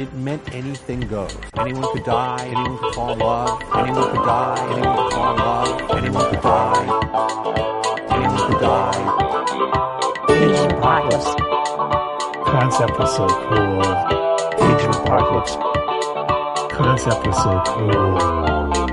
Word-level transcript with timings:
it 0.00 0.14
meant 0.14 0.54
anything 0.54 1.00
goes. 1.00 1.36
Anyone 1.58 1.92
could 1.92 2.04
die, 2.04 2.46
anyone 2.46 2.78
could 2.78 2.94
fall 2.94 3.12
in 3.12 3.18
love, 3.18 3.62
anyone 3.74 4.10
could 4.10 4.24
die, 4.24 4.56
anyone 4.72 4.96
could 4.96 5.12
fall 5.12 5.32
in 5.32 5.38
love, 5.38 5.90
anyone 5.90 6.30
could 6.30 6.42
die, 6.42 6.86
anyone 8.16 8.44
could 8.48 8.60
die. 8.60 9.20
Asian 10.30 10.70
apocalypse. 10.72 11.30
Concept 12.48 12.98
was 12.98 13.14
so 13.14 13.26
cool. 13.28 13.82
Asian 14.64 14.90
apocalypse. 14.90 15.54
Concept 16.72 17.26
was 17.26 17.36
so 17.44 17.62
cool. 17.66 18.16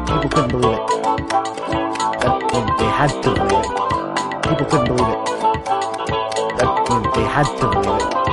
People 0.08 0.30
couldn't 0.30 0.52
believe 0.52 0.78
it. 0.78 0.88
That 2.20 2.36
meant 2.52 2.70
they 2.80 2.92
had 3.00 3.12
to 3.24 3.30
believe 3.32 3.64
it. 3.64 4.44
People 4.44 4.66
couldn't 4.66 4.88
believe 4.92 5.14
it. 5.14 5.26
That 6.60 6.71
meant 6.89 7.14
they 7.16 7.24
had 7.24 7.48
to 7.60 7.70
believe 7.70 8.02
it. 8.02 8.27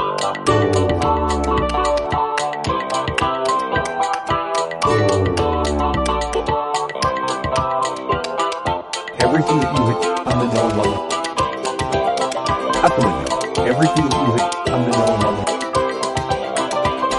Everything 13.74 14.08
that 14.08 14.20
you 14.26 14.32
hit 14.34 14.42
on 14.72 14.80
the 14.84 14.90
known 14.96 15.18
level. 15.20 15.44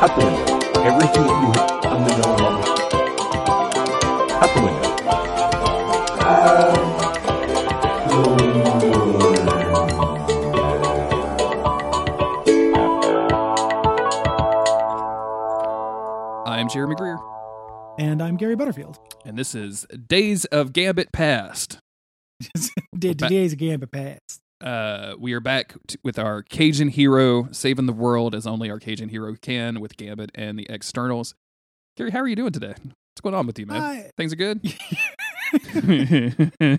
Out 0.01 0.11
the 0.15 0.21
window. 0.25 0.43
Everything 0.85 1.23
that 1.27 1.37
you 1.41 1.49
hit 1.51 1.69
on 1.85 1.99
the 2.03 2.11
known 2.17 2.37
level. 2.37 2.63
Out 4.41 4.49
the 4.55 4.61
window. 4.61 5.95
I'm 16.47 16.69
Jeremy 16.69 16.95
Greer, 16.95 17.17
And 17.99 18.21
I'm 18.21 18.37
Gary 18.37 18.55
Butterfield. 18.55 18.99
and 19.25 19.37
this 19.37 19.53
is 19.55 19.85
Days 20.07 20.45
of 20.45 20.71
Gambit 20.73 21.11
Past. 21.11 21.79
Did 22.97 23.17
back. 23.17 23.29
today's 23.29 23.55
gambit 23.55 23.91
past. 23.91 24.41
Uh, 24.65 25.13
we 25.19 25.33
are 25.33 25.39
back 25.39 25.75
t- 25.87 25.97
with 26.03 26.17
our 26.17 26.41
Cajun 26.41 26.87
hero 26.89 27.47
saving 27.51 27.85
the 27.85 27.93
world 27.93 28.33
as 28.33 28.47
only 28.47 28.71
our 28.71 28.79
Cajun 28.79 29.09
hero 29.09 29.35
can 29.39 29.79
with 29.79 29.95
Gambit 29.95 30.31
and 30.33 30.57
the 30.57 30.65
externals. 30.69 31.35
Gary, 31.97 32.09
how 32.09 32.19
are 32.19 32.27
you 32.27 32.35
doing 32.35 32.51
today? 32.51 32.73
What's 32.73 33.21
going 33.21 33.35
on 33.35 33.45
with 33.45 33.59
you, 33.59 33.67
man? 33.67 33.81
I- 33.81 34.09
Things 34.17 34.33
are 34.33 34.37
good. 34.37 34.61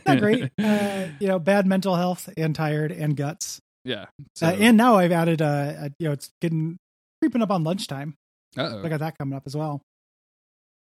Not 0.05 0.19
great. 0.19 0.51
Uh, 0.59 1.06
you 1.20 1.28
know, 1.28 1.39
bad 1.39 1.67
mental 1.67 1.95
health 1.95 2.28
and 2.37 2.55
tired 2.55 2.91
and 2.91 3.17
guts. 3.17 3.61
yeah. 3.84 4.06
So, 4.34 4.48
Uh, 4.48 4.56
and 4.59 4.77
now 4.77 4.97
I've 4.97 5.12
added, 5.12 5.41
uh, 5.41 5.45
uh, 5.47 5.89
you 6.00 6.09
know, 6.09 6.12
it's 6.12 6.31
getting 6.41 6.77
creeping 7.23 7.41
up 7.43 7.50
on 7.53 7.62
lunchtime. 7.62 8.15
uh-oh. 8.59 8.83
I 8.84 8.89
got 8.89 8.98
that 9.00 9.17
coming 9.17 9.37
up 9.37 9.45
as 9.47 9.56
well. 9.56 9.81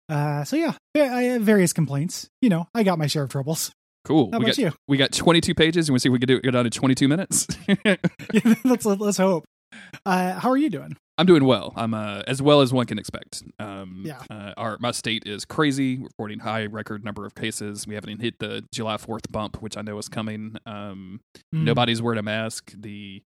Uh, 0.10 0.44
so 0.44 0.56
yeah, 0.56 0.74
yeah, 0.96 1.16
I 1.16 1.22
have 1.24 1.44
various 1.44 1.72
complaints. 1.74 2.28
You 2.42 2.50
know, 2.50 2.68
I 2.74 2.82
got 2.84 2.98
my 2.98 3.06
share 3.08 3.24
of 3.24 3.30
troubles. 3.30 3.72
Cool. 4.06 4.30
How 4.32 4.40
we 4.40 4.46
about 4.46 4.56
got 4.56 4.58
you? 4.58 4.72
we 4.88 4.98
got 4.98 5.12
22 5.12 5.54
pages. 5.54 5.90
and 5.90 5.94
we 5.94 6.00
see 6.00 6.08
if 6.10 6.14
we 6.14 6.20
can 6.20 6.28
do 6.28 6.38
it 6.38 6.44
go 6.44 6.52
down 6.52 6.64
to 6.64 6.70
22 6.70 7.08
minutes? 7.08 7.48
let's 8.64 8.86
let's 8.86 9.18
hope. 9.18 9.46
Uh, 10.06 10.40
how 10.40 10.50
are 10.50 10.58
you 10.58 10.70
doing? 10.70 10.96
I'm 11.18 11.26
doing 11.26 11.44
well. 11.46 11.74
I'm 11.76 11.94
uh, 11.94 12.22
as 12.28 12.42
well 12.42 12.62
as 12.62 12.72
one 12.74 12.86
can 12.86 12.98
expect. 13.00 13.44
Um, 13.60 14.04
Yeah. 14.06 14.22
Uh, 14.30 14.54
our 14.58 14.78
my 14.80 14.92
state 14.92 15.24
is 15.26 15.44
crazy, 15.46 15.98
reporting 15.98 16.40
high 16.40 16.66
record 16.66 17.04
number 17.04 17.26
of 17.26 17.36
cases. 17.36 17.86
We 17.88 17.96
haven't 17.96 18.10
even 18.12 18.22
hit 18.24 18.36
the 18.40 18.64
July 18.74 18.98
4th 18.98 19.30
bump, 19.32 19.62
which 19.62 19.76
I 19.78 19.82
know 19.82 19.98
is 19.98 20.08
coming. 20.10 20.58
Um, 20.66 21.20
Mm. 21.54 21.64
Nobody's 21.64 22.02
wearing 22.02 22.20
a 22.20 22.24
mask. 22.24 22.74
The 22.78 23.22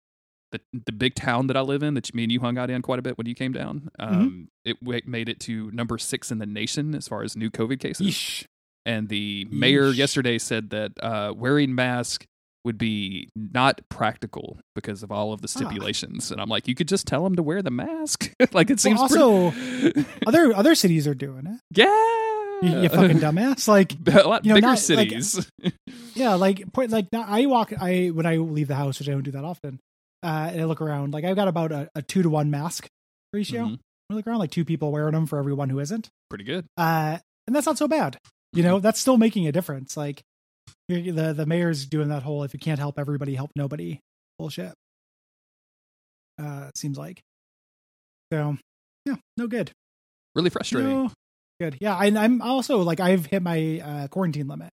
the 0.53 0.61
the 0.87 0.92
big 0.92 1.15
town 1.15 1.47
that 1.48 1.57
I 1.57 1.61
live 1.61 1.83
in, 1.83 1.92
that 1.95 2.15
me 2.15 2.23
and 2.23 2.33
you 2.33 2.41
hung 2.41 2.57
out 2.57 2.70
in 2.70 2.81
quite 2.83 2.98
a 2.98 3.03
bit 3.03 3.19
when 3.19 3.27
you 3.27 3.35
came 3.35 3.53
down. 3.53 3.91
Mm-hmm. 4.01 4.15
Um, 4.15 4.48
it 4.65 4.83
wa- 4.83 5.01
made 5.07 5.29
it 5.29 5.41
to 5.41 5.70
number 5.73 5.98
six 5.98 6.31
in 6.31 6.39
the 6.39 6.47
nation 6.47 6.95
as 6.95 7.07
far 7.09 7.23
as 7.23 7.37
new 7.37 7.51
COVID 7.51 7.81
cases. 7.81 8.07
Yeesh. 8.07 8.45
And 8.89 9.08
the 9.08 9.47
mayor 9.50 9.92
Yeesh. 9.92 9.97
yesterday 9.97 10.39
said 10.39 10.70
that 10.70 10.92
uh, 11.02 11.33
wearing 11.36 11.74
mask 11.74 12.24
would 12.64 12.79
be 12.79 13.29
not 13.36 13.80
practical 13.89 14.58
because 14.74 15.02
of 15.02 15.13
all 15.13 15.33
of 15.33 15.42
the 15.42 15.46
Ah. 15.55 15.58
stipulations. 15.58 16.30
And 16.33 16.40
I'm 16.40 16.48
like, 16.48 16.67
you 16.67 16.74
could 16.74 16.89
just 16.89 17.07
tell 17.07 17.23
them 17.24 17.36
to 17.36 17.42
wear 17.42 17.61
the 17.63 17.70
mask. 17.70 18.33
like 18.52 18.70
it 18.70 18.74
Well, 18.74 18.79
seems 18.79 19.01
also, 19.01 19.51
pretty- 19.51 20.05
other 20.27 20.52
other 20.57 20.74
cities 20.74 21.07
are 21.07 21.14
doing 21.14 21.46
it. 21.46 21.61
yeah, 21.79 21.86
You, 22.63 22.83
you 22.83 22.89
fucking 22.89 23.18
dumbass. 23.18 23.68
Like, 23.68 23.92
a 24.08 24.27
lot 24.27 24.45
you 24.45 24.51
know, 24.51 24.55
bigger 24.57 24.67
not- 24.68 24.70
like- 24.70 24.79
cities. 24.79 25.51
yeah, 26.14 26.34
like 26.34 26.73
point 26.73 26.90
like 26.90 27.07
I 27.13 27.46
walk 27.46 27.73
I 27.79 28.07
when 28.08 28.27
I 28.27 28.36
leave 28.36 28.68
the 28.68 28.74
house, 28.74 28.98
which 28.98 29.08
I 29.08 29.13
don't 29.13 29.23
do 29.23 29.33
that 29.33 29.45
often. 29.45 29.79
Uh, 30.23 30.48
and 30.52 30.61
I 30.61 30.64
look 30.64 30.80
around, 30.80 31.13
like 31.14 31.24
I've 31.24 31.36
got 31.36 31.46
about 31.48 31.73
a, 31.73 31.89
a 31.95 32.02
two 32.02 32.23
to 32.23 32.30
one 32.30 32.51
mask 32.51 32.89
ratio. 33.33 33.67
Mhm. 33.67 33.79
I 34.11 34.14
look 34.14 34.27
around 34.27 34.39
like 34.39 34.51
two 34.51 34.64
people 34.64 34.90
wearing 34.90 35.13
them 35.13 35.27
for 35.27 35.39
everyone 35.39 35.68
who 35.68 35.79
isn't. 35.79 36.08
pretty 36.30 36.45
good. 36.45 36.64
Uh, 36.77 37.18
and 37.46 37.55
that's 37.55 37.67
not 37.67 37.79
so 37.79 37.86
bad. 37.86 38.18
You 38.53 38.63
know, 38.63 38.81
that's 38.81 39.01
still 39.01 39.17
making 39.17 39.47
a 39.47 39.53
difference. 39.53 39.97
Like 39.97 40.23
the 40.89 41.35
the 41.36 41.47
mayor's 41.47 41.86
doing 41.86 42.09
that 42.09 42.23
whole 42.23 42.45
if 42.45 42.55
you 42.55 42.61
can't 42.61 42.79
help 42.79 42.98
everybody, 42.98 43.35
help 43.35 43.51
nobody 43.55 44.01
bullshit. 44.39 44.73
Uh, 46.41 46.70
seems 46.75 46.97
like. 46.97 47.20
So, 48.33 48.57
yeah, 49.05 49.17
no 49.37 49.47
good. 49.47 49.73
Really 50.35 50.51
frustrating. 50.51 50.91
No 50.91 51.11
good. 51.61 51.79
Yeah, 51.81 51.98
and 51.98 52.19
I'm 52.19 52.42
also 52.42 52.79
like 52.79 53.01
I've 53.01 53.27
hit 53.27 53.42
my 53.42 53.81
uh, 53.85 54.08
quarantine 54.08 54.48
limit. 54.48 54.70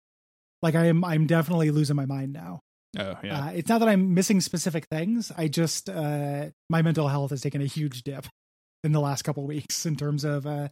Like 0.62 0.75
I 0.75 0.87
am, 0.87 1.05
I'm 1.05 1.27
definitely 1.27 1.71
losing 1.71 1.97
my 1.97 2.06
mind 2.06 2.32
now. 2.32 2.61
Oh 2.99 3.16
yeah. 3.22 3.47
Uh, 3.47 3.50
it's 3.50 3.69
not 3.69 3.78
that 3.78 3.88
I'm 3.88 4.15
missing 4.15 4.41
specific 4.41 4.87
things. 4.91 5.32
I 5.37 5.49
just 5.49 5.88
uh, 5.88 6.47
my 6.69 6.82
mental 6.82 7.09
health 7.09 7.31
has 7.31 7.41
taken 7.41 7.62
a 7.62 7.66
huge 7.66 8.03
dip 8.03 8.27
in 8.84 8.93
the 8.93 9.00
last 9.00 9.22
couple 9.22 9.47
weeks 9.47 9.87
in 9.87 9.97
terms 9.97 10.25
of 10.25 10.47
uh, 10.47 10.69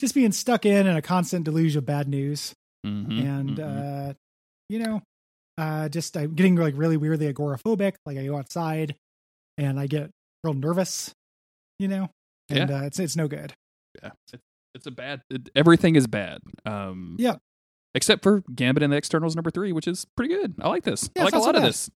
just 0.00 0.14
being 0.14 0.32
stuck 0.32 0.64
in 0.66 0.86
and 0.86 0.96
a 0.98 1.02
constant 1.02 1.44
deluge 1.44 1.76
of 1.76 1.84
bad 1.86 2.08
news, 2.08 2.54
Mhm, 2.86 3.22
and 3.22 3.56
mhm. 3.58 4.10
uh, 4.10 4.14
you 4.68 4.78
know, 4.80 5.02
uh, 5.58 5.88
just 5.88 6.16
I'm 6.16 6.34
getting 6.34 6.56
like 6.56 6.74
really 6.76 6.96
weirdly 6.96 7.32
agoraphobic. 7.32 7.94
Like 8.06 8.16
I 8.18 8.24
go 8.26 8.36
outside 8.38 8.96
and 9.58 9.78
I 9.78 9.86
get 9.86 10.10
real 10.42 10.54
nervous, 10.54 11.12
you 11.78 11.88
know, 11.88 12.08
and 12.48 12.70
uh, 12.70 12.80
it's 12.84 12.98
it's 12.98 13.16
no 13.16 13.28
good. 13.28 13.52
yeah. 14.02 14.10
It, 14.32 14.40
it's 14.74 14.86
a 14.86 14.90
bad. 14.92 15.20
It, 15.30 15.50
everything 15.56 15.96
is 15.96 16.06
bad. 16.06 16.40
Um, 16.64 17.16
Yeah. 17.18 17.36
Except 17.92 18.22
for 18.22 18.44
Gambit 18.54 18.84
and 18.84 18.92
the 18.92 18.96
Externals 18.96 19.34
number 19.34 19.50
three, 19.50 19.72
which 19.72 19.88
is 19.88 20.06
pretty 20.16 20.32
good. 20.32 20.54
I 20.62 20.68
like 20.68 20.84
this. 20.84 21.10
Yeah, 21.16 21.22
I 21.22 21.24
like 21.24 21.34
a 21.34 21.36
not 21.38 21.42
so 21.42 21.46
lot 21.48 21.56
of 21.56 21.62
this. 21.62 21.90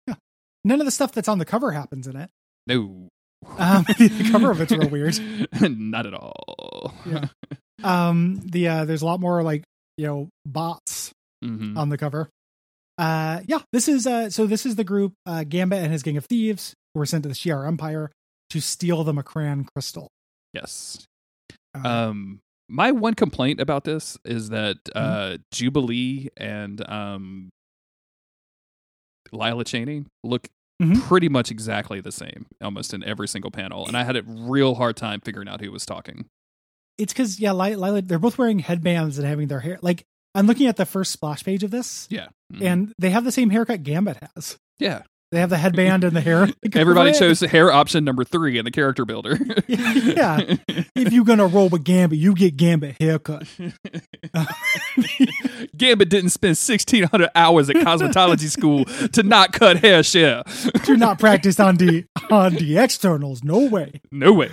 None 0.65 0.81
of 0.81 0.85
the 0.87 0.91
stuff 0.91 1.13
that's 1.13 1.29
on 1.29 1.39
the 1.39 1.45
cover 1.45 1.71
happens 1.71 2.09
in 2.09 2.17
it. 2.17 2.31
No. 2.67 3.11
Um, 3.59 3.85
the 3.99 4.29
cover 4.33 4.51
of 4.51 4.61
it's 4.61 4.73
real 4.73 4.89
weird. 4.89 5.17
Not 5.61 6.07
at 6.07 6.15
all. 6.15 6.93
Yeah. 7.07 7.27
Um, 7.83 8.41
the 8.45 8.69
uh, 8.69 8.85
there's 8.85 9.03
a 9.03 9.07
lot 9.07 9.21
more 9.21 9.43
like 9.43 9.65
you 9.97 10.07
know 10.07 10.29
bots 10.47 11.11
Mhm. 11.43 11.77
on 11.77 11.89
the 11.89 11.99
cover. 11.99 12.29
Uh, 12.97 13.41
yeah, 13.47 13.59
this 13.73 13.89
is 13.89 14.07
uh, 14.07 14.31
so 14.31 14.47
this 14.47 14.65
is 14.65 14.77
the 14.77 14.85
group 14.85 15.13
uh, 15.27 15.45
Gambit 15.45 15.83
and 15.83 15.93
his 15.93 16.03
gang 16.03 16.17
of 16.17 16.27
thieves 16.27 16.75
who 16.95 17.01
were 17.01 17.07
sent 17.07 17.25
to 17.25 17.29
the 17.29 17.35
Shi'ar 17.35 17.67
Empire 17.67 18.11
to 18.51 18.61
steal 18.61 19.03
the 19.03 19.13
M'Kraan 19.13 19.67
crystal. 19.75 20.09
Yes. 20.53 21.05
Uh, 21.75 21.89
Um, 21.89 22.41
my 22.69 22.93
one 22.93 23.15
complaint 23.15 23.61
about 23.61 23.83
this 23.85 24.17
is 24.25 24.51
that 24.51 24.77
Mm-hmm. 24.95 25.35
uh, 25.35 25.39
Jubilee 25.53 26.29
and 26.37 26.89
um, 26.89 27.51
Lila 29.33 29.65
Cheney 29.65 30.05
look 30.23 30.49
Mhm. 30.83 31.01
pretty 31.03 31.29
much 31.29 31.51
exactly 31.51 32.01
the 32.01 32.13
same, 32.13 32.47
almost 32.63 32.95
in 32.95 33.03
every 33.05 33.29
single 33.29 33.51
panel, 33.51 33.87
and 33.87 33.97
I 33.97 34.05
had 34.05 34.17
a 34.17 34.23
real 34.23 34.75
hard 34.77 34.97
time 34.97 35.21
figuring 35.21 35.49
out 35.49 35.61
who 35.61 35.71
was 35.73 35.85
talking. 35.87 36.27
It's 36.99 37.13
because 37.13 37.39
yeah, 37.41 37.53
Li- 37.53 37.77
Lila, 37.77 38.03
they're 38.03 38.19
both 38.19 38.39
wearing 38.39 38.59
headbands 38.61 39.19
and 39.19 39.27
having 39.27 39.49
their 39.49 39.61
hair 39.61 39.79
like 39.83 40.05
I'm 40.35 40.47
looking 40.47 40.67
at 40.67 40.77
the 40.77 40.85
first 40.87 41.13
splash 41.13 41.45
page 41.45 41.63
of 41.63 41.71
this, 41.71 42.09
Yeah. 42.11 42.27
Mhm. 42.53 42.63
and 42.63 42.93
they 42.99 43.11
have 43.11 43.25
the 43.25 43.31
same 43.33 43.51
haircut 43.51 43.83
Gambit 43.85 44.19
has. 44.35 44.59
yeah. 44.79 45.03
They 45.35 45.41
have 45.41 45.51
the 45.51 45.59
headband 45.59 46.05
and 46.05 46.15
the 46.15 46.21
hair. 46.21 46.47
Everybody 46.75 47.13
chose 47.13 47.41
hair 47.41 47.73
option 47.73 48.05
number 48.05 48.23
three 48.23 48.57
in 48.57 48.65
the 48.65 48.71
character 48.71 49.05
builder. 49.05 49.37
Yeah. 49.67 50.57
If 50.95 51.13
you're 51.13 51.25
gonna 51.25 51.47
roll 51.47 51.69
with 51.69 51.83
Gambit, 51.83 52.19
you 52.19 52.35
get 52.35 52.57
Gambit 52.57 52.97
haircut. 53.01 53.49
Gambit 55.77 56.09
didn't 56.09 56.31
spend 56.31 56.51
1,600 56.51 57.31
hours 57.35 57.71
at 57.71 57.77
cosmetology 57.77 58.49
school 58.49 58.85
to 58.85 59.23
not 59.23 59.53
cut 59.53 59.79
hair 59.79 60.03
share. 60.05 60.45
Do 60.85 60.97
not 60.97 61.19
practice 61.19 61.59
on 61.59 61.77
the 61.77 62.05
on 62.31 62.55
the 62.55 62.79
externals. 62.79 63.43
No 63.43 63.69
way. 63.69 64.01
No 64.13 64.33
way. 64.33 64.51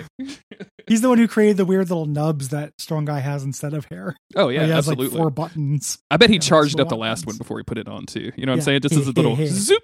He's 0.87 1.01
the 1.01 1.09
one 1.09 1.19
who 1.19 1.27
created 1.27 1.57
the 1.57 1.65
weird 1.65 1.89
little 1.89 2.07
nubs 2.07 2.49
that 2.49 2.73
Strong 2.79 3.05
Guy 3.05 3.19
has 3.19 3.43
instead 3.43 3.73
of 3.73 3.85
hair. 3.85 4.15
Oh, 4.35 4.49
yeah, 4.49 4.63
he 4.65 4.69
has 4.71 4.79
absolutely. 4.89 5.07
like 5.09 5.17
four 5.17 5.29
buttons. 5.29 5.99
I 6.09 6.17
bet 6.17 6.29
he 6.29 6.39
charged 6.39 6.79
up 6.79 6.89
the 6.89 6.95
the 6.95 6.99
last 6.99 7.27
one 7.27 7.37
before 7.37 7.57
he 7.59 7.63
put 7.63 7.77
it 7.77 7.87
on, 7.87 8.05
too. 8.07 8.31
You 8.35 8.45
know 8.45 8.53
what 8.53 8.57
I'm 8.57 8.61
saying? 8.61 8.81
Just 8.81 8.95
as 8.95 9.07
a 9.07 9.11
little 9.11 9.37
Yeah. 9.37 9.47
zoop. 9.49 9.83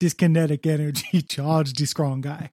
This 0.00 0.14
kinetic 0.14 0.66
energy 0.66 1.22
charged 1.28 1.86
Strong 1.88 2.20
Guy. 2.22 2.50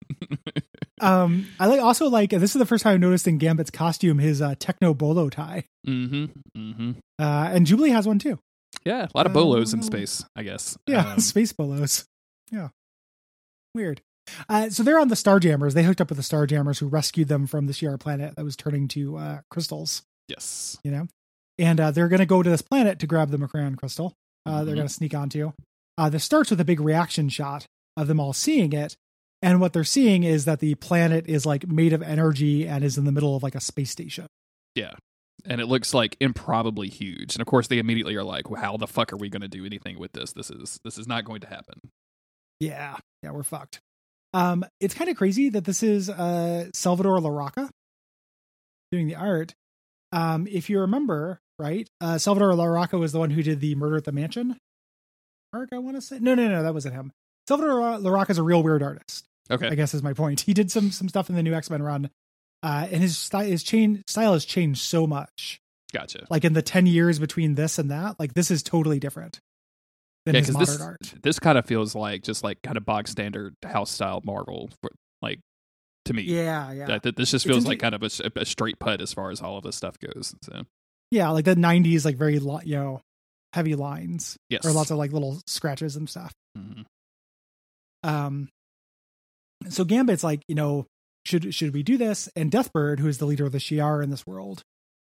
um, 1.02 1.48
I 1.60 1.68
like 1.68 1.80
also 1.82 2.10
like 2.10 2.32
this 2.32 2.56
is 2.56 2.60
the 2.60 2.66
first 2.66 2.84
time 2.84 2.94
I 2.96 2.98
noticed 2.98 3.28
in 3.28 3.38
Gambit's 3.38 3.70
costume 3.72 4.18
his 4.20 4.42
uh, 4.42 4.56
techno 4.60 4.94
bolo 4.94 5.30
tie. 5.30 5.66
Mm-hmm. 5.88 6.26
Mm-hmm. 6.58 6.92
Uh, 7.20 7.50
and 7.54 7.66
Jubilee 7.68 7.92
has 7.92 8.08
one 8.08 8.18
too. 8.20 8.40
Yeah, 8.86 9.06
a 9.06 9.18
lot 9.18 9.26
of 9.26 9.32
Uh, 9.32 9.36
bolos 9.36 9.74
in 9.74 9.82
space, 9.84 10.24
I 10.36 10.44
guess. 10.44 10.78
Yeah, 10.88 11.12
Um, 11.14 11.20
space 11.20 11.54
bolos. 11.54 12.06
Yeah, 12.52 12.70
weird. 13.74 14.02
Uh, 14.50 14.70
so 14.72 14.82
they're 14.82 15.00
on 15.00 15.10
the 15.10 15.16
Starjammers. 15.16 15.74
They 15.74 15.84
hooked 15.84 16.02
up 16.02 16.10
with 16.10 16.18
the 16.18 16.24
Starjammers 16.24 16.80
who 16.80 16.88
rescued 16.88 17.28
them 17.28 17.46
from 17.46 17.68
the 17.68 17.74
Shi'ar 17.74 18.00
planet 18.00 18.36
that 18.36 18.44
was 18.44 18.56
turning 18.56 18.88
to 18.90 19.18
uh, 19.18 19.40
crystals. 19.52 20.02
Yes. 20.28 20.78
You 20.84 20.90
know, 20.92 21.08
and 21.60 21.80
uh, 21.80 21.92
they're 21.92 22.08
going 22.08 22.20
to 22.20 22.26
go 22.26 22.42
to 22.42 22.50
this 22.50 22.64
planet 22.64 22.98
to 23.00 23.08
grab 23.08 23.30
the 23.30 23.38
M'Kraan 23.38 23.78
crystal. 23.78 24.14
Uh, 24.48 24.64
They're 24.64 24.74
Mhm. 24.74 24.78
going 24.78 24.88
to 24.88 24.94
sneak 24.94 25.14
onto. 25.14 25.52
Uh, 25.98 26.10
this 26.10 26.24
starts 26.24 26.50
with 26.50 26.60
a 26.60 26.66
big 26.66 26.80
reaction 26.80 27.30
shot 27.30 27.66
of 27.98 28.08
them 28.08 28.20
all 28.20 28.34
seeing 28.34 28.74
it, 28.74 28.96
and 29.42 29.62
what 29.62 29.74
they're 29.74 29.84
seeing 29.84 30.24
is 30.24 30.46
that 30.46 30.60
the 30.60 30.76
planet 30.76 31.28
is 31.28 31.46
like 31.46 31.68
made 31.68 31.94
of 31.94 32.02
energy 32.02 32.68
and 32.68 32.84
is 32.84 32.98
in 32.98 33.06
the 33.06 33.12
middle 33.12 33.36
of 33.36 33.44
like 33.44 33.56
a 33.56 33.62
space 33.62 33.92
station. 33.92 34.28
Yeah. 34.74 34.94
And 35.46 35.62
it 35.62 35.68
looks 35.68 35.94
like 35.94 36.18
improbably 36.20 36.90
huge. 36.90 37.36
And 37.36 37.42
of 37.42 37.48
course, 37.48 37.68
they 37.68 37.78
immediately 37.78 38.16
are 38.16 38.24
like, 38.24 38.50
well, 38.50 38.60
"How 38.60 38.78
the 38.78 38.88
fuck 38.88 39.14
are 39.14 39.18
we 39.18 39.30
going 39.30 39.44
to 39.44 39.48
do 39.48 39.66
anything 39.66 40.00
with 40.00 40.14
this? 40.14 40.34
This 40.34 40.50
is 40.50 40.80
this 40.84 40.98
is 40.98 41.08
not 41.08 41.26
going 41.26 41.42
to 41.42 41.48
happen." 41.48 41.76
Yeah, 42.60 42.98
yeah, 43.22 43.32
we're 43.32 43.44
fucked. 43.44 43.82
Um, 44.34 44.66
it's 44.80 44.96
kind 44.96 45.10
of 45.10 45.18
crazy 45.18 45.50
that 45.50 45.66
this 45.66 45.84
is 45.84 46.10
uh 46.10 46.70
Salvador 46.74 47.20
Larroca 47.20 47.70
doing 48.92 49.08
the 49.08 49.16
art. 49.16 49.54
Um, 50.12 50.48
if 50.48 50.70
you 50.70 50.80
remember, 50.80 51.40
right, 51.60 51.88
uh, 52.02 52.18
Salvador 52.18 52.54
Larroca 52.54 53.00
was 53.00 53.12
the 53.12 53.20
one 53.20 53.30
who 53.30 53.44
did 53.44 53.60
the 53.60 53.76
Murder 53.76 53.98
at 53.98 54.06
the 54.06 54.12
Mansion 54.12 54.58
arc. 55.56 55.70
I 55.74 55.78
want 55.80 55.96
to 55.98 56.02
say, 56.02 56.20
no, 56.20 56.36
no, 56.36 56.48
no, 56.48 56.64
that 56.64 56.74
wasn't 56.74 56.96
him. 56.96 57.12
Salvador 57.48 57.80
Larroca 58.00 58.32
is 58.32 58.38
a 58.38 58.44
real 58.44 58.62
weird 58.64 58.84
artist. 58.84 59.26
Okay. 59.50 59.68
I 59.68 59.76
guess 59.76 59.94
is 59.94 60.04
my 60.04 60.14
point. 60.14 60.42
He 60.46 60.54
did 60.54 60.72
some 60.72 60.92
some 60.92 61.08
stuff 61.10 61.30
in 61.30 61.36
the 61.36 61.44
new 61.44 61.54
X 61.54 61.70
Men 61.70 61.84
run, 61.84 62.10
uh, 62.64 62.88
and 62.92 63.02
his 63.02 63.18
style 63.18 63.46
his 63.46 63.64
chain 63.64 64.04
style 64.08 64.34
has 64.34 64.46
changed 64.46 64.82
so 64.82 65.06
much. 65.06 65.60
Gotcha. 65.94 66.26
Like 66.30 66.44
in 66.44 66.54
the 66.54 66.62
ten 66.62 66.86
years 66.88 67.20
between 67.20 67.56
this 67.56 67.78
and 67.78 67.92
that, 67.92 68.20
like 68.20 68.34
this 68.34 68.50
is 68.52 68.64
totally 68.64 69.00
different 69.00 69.40
than 70.26 70.34
Yeah, 70.36 70.42
his 70.42 70.52
modern 70.52 70.66
this 70.66 70.82
art. 70.82 71.14
this 71.22 71.40
kind 71.40 71.58
of 71.58 71.66
feels 71.66 71.94
like 71.94 72.24
just 72.24 72.44
like 72.44 72.62
kind 72.64 72.78
of 72.78 72.86
bog 72.86 73.08
standard 73.08 73.54
house 73.64 73.92
style 73.92 74.22
Marvel, 74.26 74.70
for, 74.82 74.92
like 75.22 75.40
to 76.06 76.14
me. 76.14 76.24
Yeah, 76.24 76.72
yeah. 76.72 76.86
That, 76.88 77.04
that 77.04 77.16
this 77.16 77.30
just 77.32 77.46
feels 77.46 77.68
like 77.68 77.80
kind 77.80 77.94
of 77.94 78.02
a 78.02 78.46
straight 78.46 78.80
putt 78.80 79.02
as 79.02 79.14
far 79.14 79.30
as 79.30 79.42
all 79.42 79.58
of 79.58 79.64
this 79.64 79.76
stuff 79.76 79.98
goes. 80.00 80.34
So 80.42 80.64
yeah, 81.12 81.30
like 81.30 81.46
the 81.46 81.56
'90s, 81.56 82.04
like 82.04 82.18
very 82.18 82.34
you 82.40 82.76
know 82.76 83.02
heavy 83.56 83.74
lines 83.76 84.38
yes, 84.50 84.64
or 84.66 84.72
lots 84.72 84.92
of 84.92 84.98
like 84.98 85.12
little 85.12 85.42
scratches 85.48 85.96
and 85.96 86.08
stuff. 86.10 86.32
Mhm. 86.58 86.86
Um, 88.04 88.50
so 89.70 89.84
Gambit's 89.84 90.24
like, 90.24 90.42
you 90.48 90.56
know, 90.56 90.86
should 91.26 91.54
should 91.56 91.74
we 91.74 91.82
do 91.82 91.98
this? 91.98 92.30
And 92.36 92.52
Deathbird, 92.52 93.00
who 93.00 93.08
is 93.08 93.18
the 93.18 93.26
leader 93.26 93.46
of 93.46 93.52
the 93.52 93.58
Shi'ar 93.58 94.04
in 94.04 94.10
this 94.12 94.28
world, 94.28 94.62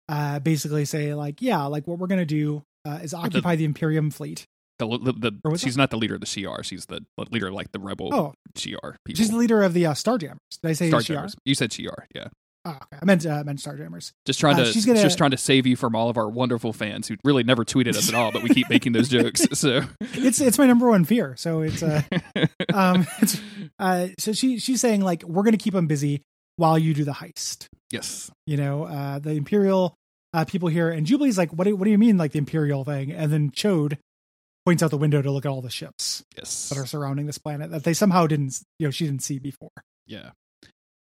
uh, 0.09 0.41
basically 0.41 0.85
say 0.85 1.15
like, 1.15 1.41
yeah, 1.41 1.65
like 1.67 1.87
what 1.87 1.99
we're 1.99 2.09
gonna 2.09 2.27
do 2.27 2.63
uh, 2.85 2.99
is 3.03 3.15
occupy 3.15 3.55
the 3.57 3.65
Imperium 3.65 4.11
fleet. 4.11 4.45
the, 4.79 4.87
the, 4.89 5.13
the 5.45 5.59
she's 5.59 5.77
not 5.77 5.91
the 5.91 5.99
leader 5.99 6.15
of 6.15 6.21
the 6.21 6.27
Shi'ar. 6.27 6.65
She's 6.65 6.87
the 6.87 7.01
leader 7.31 7.49
of 7.49 7.55
like 7.55 7.71
the 7.73 7.79
rebel 7.79 8.13
Oh, 8.13 8.35
Shi'ar 8.57 8.97
people. 9.05 9.19
she's 9.19 9.31
the 9.31 9.37
leader 9.37 9.63
of 9.63 9.75
the 9.75 9.87
uh, 9.87 9.93
Starjammers. 9.93 10.39
Did 10.63 10.71
I 10.71 10.73
say 10.73 10.91
Shi'ar? 10.91 11.03
Starjammers. 11.05 11.35
You 11.45 11.55
said 11.55 11.71
Shi'ar, 11.71 12.07
yeah. 12.15 12.29
Oh, 12.67 12.71
okay. 12.73 12.99
I 13.01 13.05
meant 13.07 13.25
uh, 13.25 13.31
I 13.31 13.43
meant 13.43 13.59
Starjammers. 13.59 14.13
Just 14.27 14.39
trying 14.39 14.57
Uh, 14.57 14.65
to 14.65 14.73
she's 14.73 14.85
gonna- 14.85 15.01
just 15.01 15.17
trying 15.17 15.31
to 15.31 15.39
save 15.39 15.67
you 15.67 15.77
from 15.77 15.97
all 15.97 16.11
of 16.11 16.19
our 16.19 16.29
wonderful 16.29 16.73
fans 16.75 17.09
who 17.09 17.17
really 17.25 17.43
never 17.43 17.65
tweeted 17.65 17.97
us 17.97 18.09
at 18.09 18.15
all, 18.15 18.33
but 18.33 18.43
we 18.43 18.51
keep 18.51 18.69
making 18.69 18.93
those 18.93 19.09
jokes. 19.09 19.47
So 19.59 19.83
It's 20.01 20.41
it's 20.41 20.59
my 20.59 20.67
number 20.67 20.89
one 20.89 21.05
fear. 21.05 21.35
So 21.37 21.63
it's 21.63 21.83
uh 21.83 22.03
um 22.75 23.07
it's, 23.23 23.41
uh 23.79 24.09
so 24.19 24.33
she 24.33 24.59
she's 24.59 24.81
saying 24.81 25.01
like 25.01 25.23
we're 25.23 25.43
gonna 25.43 25.57
keep 25.57 25.73
them 25.75 25.87
busy 25.87 26.23
while 26.57 26.79
you 26.79 26.93
do 26.93 27.05
the 27.05 27.13
heist. 27.13 27.69
yes, 27.91 28.31
you 28.47 28.57
know 28.59 28.85
uh 28.85 29.19
the 29.19 29.31
imperial 29.33 29.95
uh 30.35 30.45
people 30.45 30.69
here 30.69 30.91
and 30.91 31.07
jubilee's 31.07 31.39
like 31.39 31.51
what 31.53 31.65
do, 31.65 31.75
what 31.75 31.87
do 31.87 31.91
you 31.91 31.99
mean 31.99 32.19
like 32.19 32.33
the 32.33 32.39
imperial 32.39 32.85
thing 32.85 33.11
and 33.11 33.33
then 33.33 33.51
chode 33.51 33.97
points 34.67 34.83
out 34.83 34.91
the 34.91 34.99
window 34.99 35.23
to 35.23 35.31
look 35.31 35.47
at 35.47 35.49
all 35.49 35.63
the 35.63 35.71
ships 35.71 36.23
yes, 36.37 36.69
that 36.69 36.77
are 36.79 36.85
surrounding 36.87 37.25
this 37.27 37.39
planet 37.39 37.71
that 37.71 37.85
they 37.85 37.95
somehow 37.95 38.27
didn't 38.27 38.61
you 38.79 38.87
know 38.87 38.91
she 38.91 39.07
didn't 39.07 39.23
see 39.23 39.39
before 39.39 39.71
Yeah. 40.07 40.31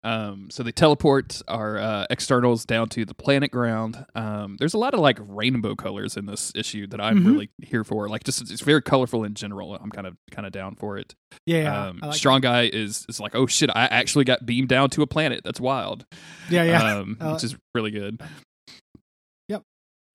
Um, 0.02 0.50
so 0.50 0.64
they 0.64 0.72
teleport 0.72 1.42
our 1.50 1.78
uh, 1.78 2.06
externals 2.10 2.64
down 2.66 2.88
to 2.90 3.04
the 3.04 3.14
planet 3.14 3.52
ground. 3.52 4.06
Um, 4.16 4.56
there's 4.58 4.74
a 4.74 4.78
lot 4.78 4.94
of 4.94 5.02
like 5.02 5.18
rainbow 5.22 5.76
colors 5.76 6.16
in 6.16 6.26
this 6.26 6.54
issue 6.56 6.88
that 6.88 7.02
I'm 7.02 7.20
Mhm. 7.20 7.26
really 7.26 7.50
here 7.62 7.84
for. 7.84 8.08
Like, 8.08 8.24
just 8.24 8.42
it's 8.42 8.62
very 8.62 8.82
colorful 8.82 9.26
in 9.26 9.34
general. 9.34 9.76
I'm 9.76 9.92
kind 9.92 10.08
of 10.08 10.16
kind 10.32 10.46
of 10.46 10.54
down 10.54 10.76
for 10.76 10.98
it. 10.98 11.16
yeah 11.46 11.88
um, 11.88 12.00
like 12.02 12.14
Strong 12.16 12.42
Guy 12.42 12.70
is 12.72 13.06
is 13.10 13.20
like, 13.20 13.36
oh 13.36 13.46
shit, 13.46 13.70
I 13.76 13.86
actually 13.88 14.24
got 14.26 14.46
beamed 14.46 14.70
down 14.70 14.90
to 14.92 15.02
a 15.02 15.08
planet. 15.08 15.42
That's 15.44 15.60
wild. 15.60 16.06
yeah 16.50 16.64
yeah 16.64 16.96
Um, 17.00 17.18
Uh, 17.22 17.34
which 17.34 17.44
is 17.44 17.56
really 17.76 17.92
good. 17.92 18.22
Yep. 19.50 19.64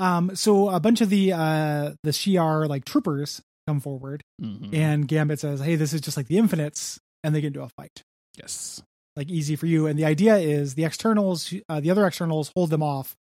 Um 0.00 0.34
so 0.34 0.70
a 0.70 0.80
bunch 0.80 1.00
of 1.02 1.10
the 1.10 1.32
uh 1.32 1.92
the 2.02 2.10
shi'ar 2.10 2.66
like 2.68 2.84
troopers 2.84 3.42
come 3.66 3.80
forward 3.80 4.22
Mhm. 4.42 4.74
and 4.74 5.08
gambit 5.08 5.40
says 5.40 5.60
hey 5.60 5.76
this 5.76 5.92
is 5.92 6.00
just 6.00 6.16
like 6.16 6.26
the 6.28 6.36
infinites 6.38 6.98
and 7.22 7.34
they 7.34 7.40
get 7.40 7.48
into 7.48 7.62
a 7.62 7.68
fight 7.70 8.02
yes. 8.36 8.82
Like 9.16 9.30
easy 9.30 9.56
for 9.56 9.66
you 9.66 9.86
and 9.86 9.98
the 9.98 10.04
idea 10.04 10.36
is 10.36 10.74
the 10.74 10.84
externals 10.84 11.52
uh, 11.68 11.80
the 11.80 11.90
other 11.90 12.06
externals 12.06 12.50
hold 12.56 12.70
them 12.70 12.82
off 12.82 13.14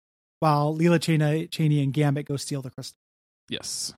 while 0.40 0.74
Leela 0.76 1.00
Cheney, 1.00 1.46
Cheney 1.48 1.82
and 1.82 1.92
Gambit 1.92 2.26
go 2.26 2.36
steal 2.36 2.62
the 2.62 2.70
crystal. 2.70 2.96
Yes. 3.48 3.92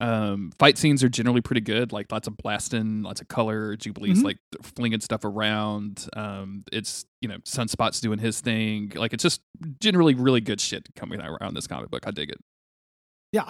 Um, 0.00 0.50
fight 0.58 0.76
scenes 0.76 1.04
are 1.04 1.08
generally 1.08 1.40
pretty 1.40 1.60
good. 1.60 1.92
Like 1.92 2.10
lots 2.10 2.26
of 2.26 2.36
blasting, 2.36 3.02
lots 3.02 3.20
of 3.20 3.28
color. 3.28 3.76
Jubilee's 3.76 4.20
Mhm. 4.20 4.24
like 4.24 4.38
flinging 4.62 5.00
stuff 5.00 5.24
around. 5.24 6.08
Um, 6.16 6.64
it's 6.72 7.04
you 7.20 7.28
know 7.28 7.38
Sunspot's 7.38 8.00
doing 8.00 8.18
his 8.18 8.40
thing. 8.40 8.92
Like 8.96 9.12
it's 9.12 9.22
just 9.22 9.40
generally 9.80 10.14
really 10.14 10.40
good 10.40 10.60
shit 10.60 10.88
coming 10.96 11.20
out 11.20 11.28
around 11.40 11.54
this 11.54 11.66
comic 11.68 11.90
book. 11.90 12.06
I 12.06 12.10
dig 12.10 12.30
it. 12.30 12.38
Yeah, 13.32 13.48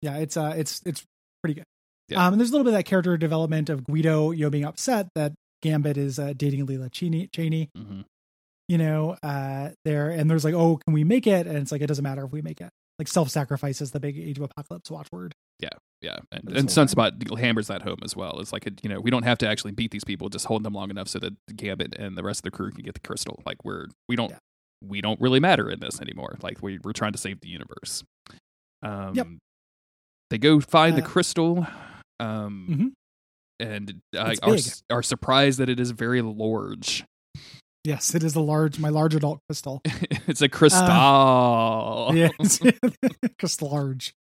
yeah 0.00 0.16
it's 0.16 0.36
uh 0.36 0.54
it's 0.56 0.80
it's 0.86 1.04
pretty 1.42 1.54
good 1.54 1.64
Yeah. 2.08 2.26
um 2.26 2.32
and 2.34 2.40
there's 2.40 2.50
a 2.50 2.52
little 2.52 2.64
bit 2.64 2.70
of 2.70 2.78
that 2.78 2.84
character 2.84 3.16
development 3.18 3.68
of 3.70 3.84
guido 3.84 4.30
you 4.30 4.44
know 4.44 4.50
being 4.50 4.64
upset 4.64 5.08
that 5.14 5.32
gambit 5.64 5.96
is 5.96 6.18
uh, 6.18 6.32
dating 6.36 6.66
leela 6.66 6.90
cheney 6.92 7.28
cheney 7.34 7.68
hmm 7.76 8.02
you 8.68 8.78
know 8.78 9.14
uh 9.22 9.68
there 9.84 10.08
and 10.10 10.30
there's 10.30 10.44
like 10.44 10.54
oh 10.54 10.78
can 10.86 10.94
we 10.94 11.04
make 11.04 11.26
it 11.26 11.46
and 11.46 11.56
it's 11.58 11.70
like 11.72 11.82
it 11.82 11.86
doesn't 11.86 12.02
matter 12.02 12.24
if 12.24 12.32
we 12.32 12.40
make 12.40 12.60
it 12.62 12.70
like 12.98 13.08
self-sacrifice 13.08 13.80
is 13.82 13.90
the 13.90 14.00
big 14.00 14.16
age 14.18 14.38
of 14.38 14.44
apocalypse 14.44 14.90
watchword 14.90 15.32
Yeah, 16.02 16.18
and, 16.32 16.48
and 16.48 16.70
thing. 16.70 16.86
Sunspot 16.86 17.38
hammers 17.38 17.68
that 17.68 17.80
home 17.82 18.00
as 18.04 18.14
well. 18.14 18.38
It's 18.40 18.52
like 18.52 18.64
you 18.82 18.88
know 18.90 19.00
we 19.00 19.10
don't 19.10 19.22
have 19.22 19.38
to 19.38 19.48
actually 19.48 19.72
beat 19.72 19.90
these 19.90 20.04
people; 20.04 20.28
just 20.28 20.44
hold 20.46 20.62
them 20.62 20.74
long 20.74 20.90
enough 20.90 21.08
so 21.08 21.18
that 21.20 21.32
Gambit 21.56 21.94
and 21.98 22.14
the 22.18 22.22
rest 22.22 22.40
of 22.40 22.44
the 22.44 22.50
crew 22.50 22.70
can 22.70 22.82
get 22.84 22.92
the 22.92 23.00
crystal. 23.00 23.40
Like 23.46 23.64
we're 23.64 23.86
we 24.08 24.14
don't 24.16 24.30
Yeah. 24.30 24.38
we 24.86 25.00
don't 25.00 25.18
really 25.20 25.40
matter 25.40 25.70
in 25.70 25.80
this 25.80 26.00
anymore. 26.02 26.36
Like 26.42 26.62
we 26.62 26.78
we're 26.84 26.92
trying 26.92 27.12
to 27.12 27.18
save 27.18 27.40
the 27.40 27.48
universe. 27.48 28.02
Um, 28.82 29.14
Yep. 29.14 29.26
They 30.30 30.36
go 30.38 30.60
find 30.60 30.96
the 30.98 31.02
Uh, 31.02 31.06
crystal, 31.06 31.66
um, 32.20 32.66
Mhm. 32.70 32.92
And 33.64 34.00
uh, 34.16 34.34
are 34.42 34.56
are 34.90 35.02
surprised 35.02 35.58
that 35.58 35.68
it 35.68 35.78
is 35.80 35.90
very 35.92 36.22
large. 36.22 37.04
yes 37.84 38.14
it 38.14 38.22
is 38.22 38.34
a 38.34 38.40
large 38.40 38.78
my 38.78 38.88
large 38.88 39.14
adult 39.14 39.40
crystal 39.48 39.80
it's 40.26 40.42
a 40.42 40.48
crystal. 40.48 40.86
yeah 42.14 42.28
it's 42.40 42.60
just 43.38 43.62
large 43.62 44.14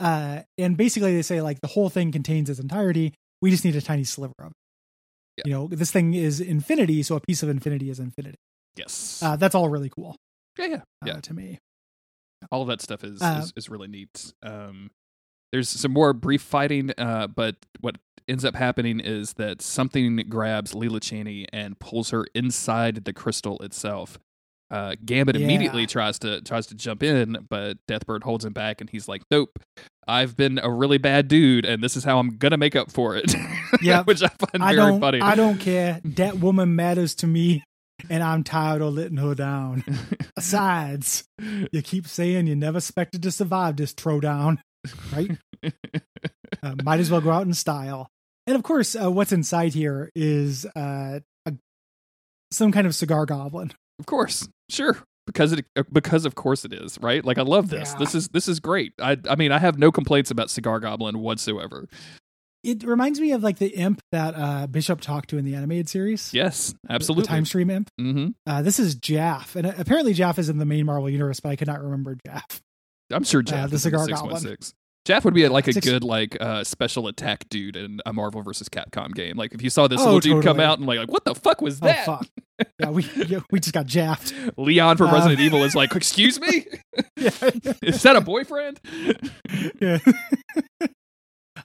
uh 0.00 0.40
and 0.58 0.76
basically 0.76 1.14
they 1.14 1.22
say 1.22 1.40
like 1.40 1.60
the 1.60 1.68
whole 1.68 1.88
thing 1.88 2.12
contains 2.12 2.50
its 2.50 2.60
entirety 2.60 3.12
we 3.42 3.50
just 3.50 3.64
need 3.64 3.76
a 3.76 3.80
tiny 3.80 4.04
sliver 4.04 4.34
of 4.40 4.48
it 4.48 4.52
Yeah. 5.38 5.42
you 5.46 5.52
know 5.54 5.68
this 5.68 5.90
thing 5.90 6.14
is 6.14 6.40
infinity 6.40 7.02
so 7.02 7.16
a 7.16 7.20
piece 7.20 7.42
of 7.42 7.48
infinity 7.48 7.90
is 7.90 7.98
infinity 7.98 8.38
Yes. 8.76 9.22
uh 9.22 9.36
that's 9.36 9.54
all 9.54 9.68
really 9.70 9.88
cool 9.88 10.16
yeah. 10.58 10.66
Yeah. 10.66 10.76
uh, 10.76 10.80
Yeah. 11.06 11.20
to 11.20 11.34
me 11.34 11.58
all 12.52 12.60
of 12.62 12.68
that 12.68 12.82
stuff 12.82 13.02
is 13.02 13.20
Uh, 13.22 13.40
is, 13.42 13.52
is 13.56 13.68
really 13.70 13.88
neat. 13.88 14.32
Um, 14.42 14.90
there's 15.52 15.68
some 15.70 15.92
more 15.92 16.12
brief 16.12 16.42
fighting, 16.42 16.92
uh, 16.98 17.26
but 17.28 17.56
what 17.80 17.96
ends 18.28 18.44
up 18.44 18.56
happening 18.56 19.00
is 19.00 19.34
that 19.34 19.62
something 19.62 20.16
grabs 20.28 20.74
Leela 20.74 21.00
Cheney 21.00 21.46
and 21.52 21.78
pulls 21.78 22.10
her 22.10 22.26
inside 22.34 23.04
the 23.04 23.12
crystal 23.12 23.58
itself. 23.60 24.18
Uh, 24.68 24.96
Gambit 25.04 25.36
immediately 25.36 25.86
tries 25.86 26.18
to 26.18 26.40
tries 26.40 26.66
to 26.66 26.74
jump 26.74 27.02
in, 27.04 27.46
but 27.48 27.78
Deathbird 27.88 28.24
holds 28.24 28.44
him 28.44 28.52
back, 28.52 28.80
and 28.80 28.90
he's 28.90 29.06
like, 29.06 29.22
"Nope, 29.30 29.60
I've 30.08 30.36
been 30.36 30.58
a 30.60 30.68
really 30.68 30.98
bad 30.98 31.28
dude, 31.28 31.64
and 31.64 31.84
this 31.84 31.96
is 31.96 32.02
how 32.02 32.18
I'm 32.18 32.36
gonna 32.36 32.56
make 32.56 32.74
up 32.74 32.90
for 32.90 33.16
it." 33.16 33.34
Yeah, 33.82 34.04
which 34.04 34.22
I 34.22 34.28
find 34.28 34.62
i 34.62 34.74
very 34.74 34.90
don't 34.92 35.00
funny. 35.00 35.20
i 35.20 35.34
don't 35.34 35.58
care 35.58 36.00
that 36.04 36.38
woman 36.38 36.76
matters 36.76 37.16
to 37.16 37.26
me 37.26 37.64
and 38.08 38.22
i'm 38.22 38.44
tired 38.44 38.80
of 38.80 38.94
letting 38.94 39.16
her 39.16 39.34
down 39.34 39.82
besides 40.36 41.24
you 41.72 41.82
keep 41.82 42.06
saying 42.06 42.46
you 42.46 42.54
never 42.54 42.78
expected 42.78 43.24
to 43.24 43.32
survive 43.32 43.76
this 43.76 43.92
throwdown 43.92 44.58
right 45.12 45.36
uh, 46.62 46.74
might 46.84 47.00
as 47.00 47.10
well 47.10 47.20
go 47.20 47.30
out 47.30 47.46
in 47.46 47.54
style. 47.54 48.08
And 48.46 48.56
of 48.56 48.62
course, 48.62 48.94
uh, 48.94 49.10
what's 49.10 49.32
inside 49.32 49.74
here 49.74 50.10
is 50.14 50.66
uh, 50.76 51.20
a, 51.46 51.52
some 52.50 52.72
kind 52.72 52.86
of 52.86 52.94
cigar 52.94 53.26
goblin. 53.26 53.72
Of 53.98 54.06
course, 54.06 54.48
sure. 54.68 54.96
Because 55.26 55.52
it, 55.52 55.64
uh, 55.74 55.82
because 55.92 56.24
of 56.24 56.36
course 56.36 56.64
it 56.64 56.72
is 56.72 56.98
right. 57.00 57.24
Like 57.24 57.38
I 57.38 57.42
love 57.42 57.68
this. 57.68 57.92
Yeah. 57.92 57.98
This 57.98 58.14
is 58.14 58.28
this 58.28 58.46
is 58.46 58.60
great. 58.60 58.92
I 59.00 59.16
I 59.28 59.34
mean 59.34 59.50
I 59.50 59.58
have 59.58 59.78
no 59.78 59.90
complaints 59.90 60.30
about 60.30 60.50
Cigar 60.50 60.78
Goblin 60.78 61.18
whatsoever. 61.18 61.88
It 62.62 62.84
reminds 62.84 63.20
me 63.20 63.32
of 63.32 63.42
like 63.42 63.58
the 63.58 63.68
imp 63.68 64.00
that 64.12 64.34
uh, 64.36 64.66
Bishop 64.66 65.00
talked 65.00 65.30
to 65.30 65.38
in 65.38 65.44
the 65.44 65.54
animated 65.54 65.88
series. 65.88 66.32
Yes, 66.32 66.74
absolutely. 66.88 67.22
The 67.22 67.28
time 67.28 67.44
stream 67.44 67.70
imp. 67.70 67.90
hmm 67.98 68.28
Uh, 68.46 68.62
this 68.62 68.78
is 68.78 68.94
Jaff, 68.94 69.56
and 69.56 69.66
uh, 69.66 69.72
apparently 69.78 70.12
Jaff 70.12 70.38
is 70.38 70.48
in 70.48 70.58
the 70.58 70.64
main 70.64 70.86
Marvel 70.86 71.10
universe, 71.10 71.40
but 71.40 71.48
I 71.50 71.56
could 71.56 71.68
not 71.68 71.82
remember 71.82 72.16
Jaff. 72.26 72.60
I'm 73.10 73.24
sure 73.24 73.42
Jeff 73.42 73.70
the 73.70 73.76
is 73.76 73.86
in 73.86 73.90
Cigar 73.90 74.06
the 74.06 74.12
Goblin. 74.12 74.56
616. 75.06 75.14
Jaff 75.14 75.24
would 75.24 75.34
be 75.34 75.48
like 75.48 75.68
a 75.68 75.80
good 75.80 76.04
like 76.04 76.36
uh, 76.40 76.64
special 76.64 77.06
attack 77.08 77.48
dude 77.48 77.76
in 77.76 78.00
a 78.04 78.12
Marvel 78.12 78.42
versus 78.42 78.68
Capcom 78.68 79.14
game. 79.14 79.36
Like 79.36 79.54
if 79.54 79.62
you 79.62 79.70
saw 79.70 79.86
this 79.88 80.00
Oh, 80.00 80.04
little 80.04 80.20
dude 80.20 80.44
come 80.44 80.60
out 80.60 80.78
and 80.78 80.86
like, 80.86 80.98
like 80.98 81.10
what 81.10 81.24
the 81.24 81.34
fuck 81.34 81.60
was 81.60 81.80
that? 81.80 82.08
Oh 82.08 82.18
that? 82.18 82.26
fuck! 82.58 82.68
Yeah, 82.80 82.90
we 82.90 83.02
yeah, 83.26 83.40
we 83.50 83.60
just 83.60 83.72
got 83.74 83.86
jaffed. 83.86 84.34
Leon 84.56 84.96
from 84.96 85.08
Uh, 85.08 85.14
Resident 85.14 85.40
Evil 85.40 85.62
is 85.64 85.74
like, 85.74 85.94
excuse 85.96 86.40
me, 86.40 86.66
Yeah. 87.16 87.30
is 87.82 88.02
that 88.02 88.16
a 88.16 88.20
boyfriend? 88.20 88.80
yeah. 89.80 89.98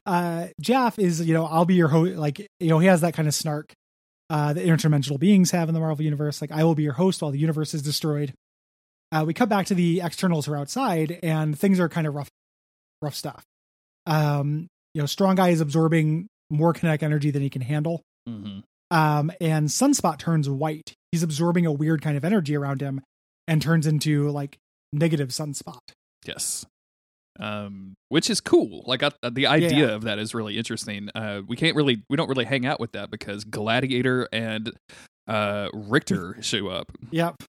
uh 0.05 0.47
Jaff 0.59 0.99
is, 0.99 1.21
you 1.25 1.33
know, 1.33 1.45
I'll 1.45 1.65
be 1.65 1.75
your 1.75 1.87
host 1.89 2.15
like, 2.17 2.39
you 2.59 2.69
know, 2.69 2.79
he 2.79 2.87
has 2.87 3.01
that 3.01 3.13
kind 3.13 3.27
of 3.27 3.33
snark 3.33 3.73
uh 4.29 4.53
that 4.53 4.65
interdimensional 4.65 5.19
beings 5.19 5.51
have 5.51 5.67
in 5.67 5.73
the 5.73 5.79
Marvel 5.79 6.03
universe. 6.03 6.41
Like 6.41 6.51
I 6.51 6.63
will 6.63 6.75
be 6.75 6.83
your 6.83 6.93
host 6.93 7.21
while 7.21 7.31
the 7.31 7.39
universe 7.39 7.73
is 7.73 7.81
destroyed. 7.81 8.33
Uh 9.11 9.23
we 9.27 9.33
cut 9.33 9.49
back 9.49 9.65
to 9.67 9.75
the 9.75 10.01
externals 10.01 10.45
who 10.45 10.53
are 10.53 10.57
outside 10.57 11.19
and 11.23 11.57
things 11.57 11.79
are 11.79 11.89
kind 11.89 12.07
of 12.07 12.15
rough 12.15 12.29
rough 13.01 13.15
stuff. 13.15 13.43
Um, 14.05 14.67
you 14.93 15.01
know, 15.01 15.05
strong 15.05 15.35
guy 15.35 15.49
is 15.49 15.61
absorbing 15.61 16.27
more 16.49 16.73
kinetic 16.73 17.03
energy 17.03 17.31
than 17.31 17.41
he 17.41 17.49
can 17.49 17.61
handle. 17.61 18.01
Mm-hmm. 18.27 18.59
Um, 18.95 19.31
and 19.39 19.67
Sunspot 19.69 20.17
turns 20.19 20.49
white. 20.49 20.93
He's 21.11 21.23
absorbing 21.23 21.65
a 21.65 21.71
weird 21.71 22.01
kind 22.01 22.17
of 22.17 22.25
energy 22.25 22.55
around 22.57 22.81
him 22.81 23.01
and 23.47 23.61
turns 23.61 23.87
into 23.87 24.29
like 24.29 24.57
negative 24.91 25.29
Sunspot. 25.29 25.79
Yes. 26.25 26.65
Um, 27.39 27.93
which 28.09 28.29
is 28.29 28.41
cool. 28.41 28.83
Like 28.85 29.01
I, 29.03 29.11
the 29.31 29.47
idea 29.47 29.87
Yeah. 29.87 29.93
of 29.95 30.03
that 30.03 30.19
is 30.19 30.35
really 30.35 30.57
interesting. 30.57 31.09
Uh, 31.15 31.41
we 31.47 31.55
can't 31.55 31.75
really, 31.75 32.03
we 32.09 32.17
don't 32.17 32.27
really 32.27 32.45
hang 32.45 32.65
out 32.65 32.79
with 32.81 32.91
that 32.91 33.09
because 33.09 33.43
Gladiator 33.45 34.27
and 34.33 34.73
uh 35.27 35.69
Rictor 35.73 36.37
show 36.41 36.67
up. 36.67 36.91
Yep. 37.11 37.43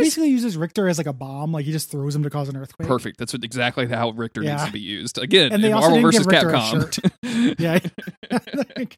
He 0.00 0.02
is- 0.02 0.08
basically 0.10 0.30
uses 0.30 0.56
Rictor 0.56 0.88
as 0.88 0.98
like 0.98 1.06
a 1.06 1.12
bomb, 1.12 1.52
like 1.52 1.64
he 1.64 1.72
just 1.72 1.90
throws 1.90 2.14
him 2.14 2.22
to 2.22 2.30
cause 2.30 2.48
an 2.48 2.56
earthquake. 2.56 2.88
Perfect. 2.88 3.18
That's 3.18 3.32
what, 3.32 3.44
exactly 3.44 3.86
how 3.86 4.10
Rictor 4.10 4.42
needs 4.42 4.64
to 4.64 4.72
be 4.72 4.80
used. 4.80 5.18
Again, 5.18 5.52
And 5.52 5.62
they 5.62 5.68
in 5.68 5.74
also 5.74 5.90
Marvel 5.90 6.10
didn't 6.10 6.26
versus 6.26 6.26
give 6.26 6.42
Rictor 6.42 6.50
a 6.50 6.58
Capcom. 6.58 7.54
Yeah. 7.58 7.78
Like, 8.76 8.96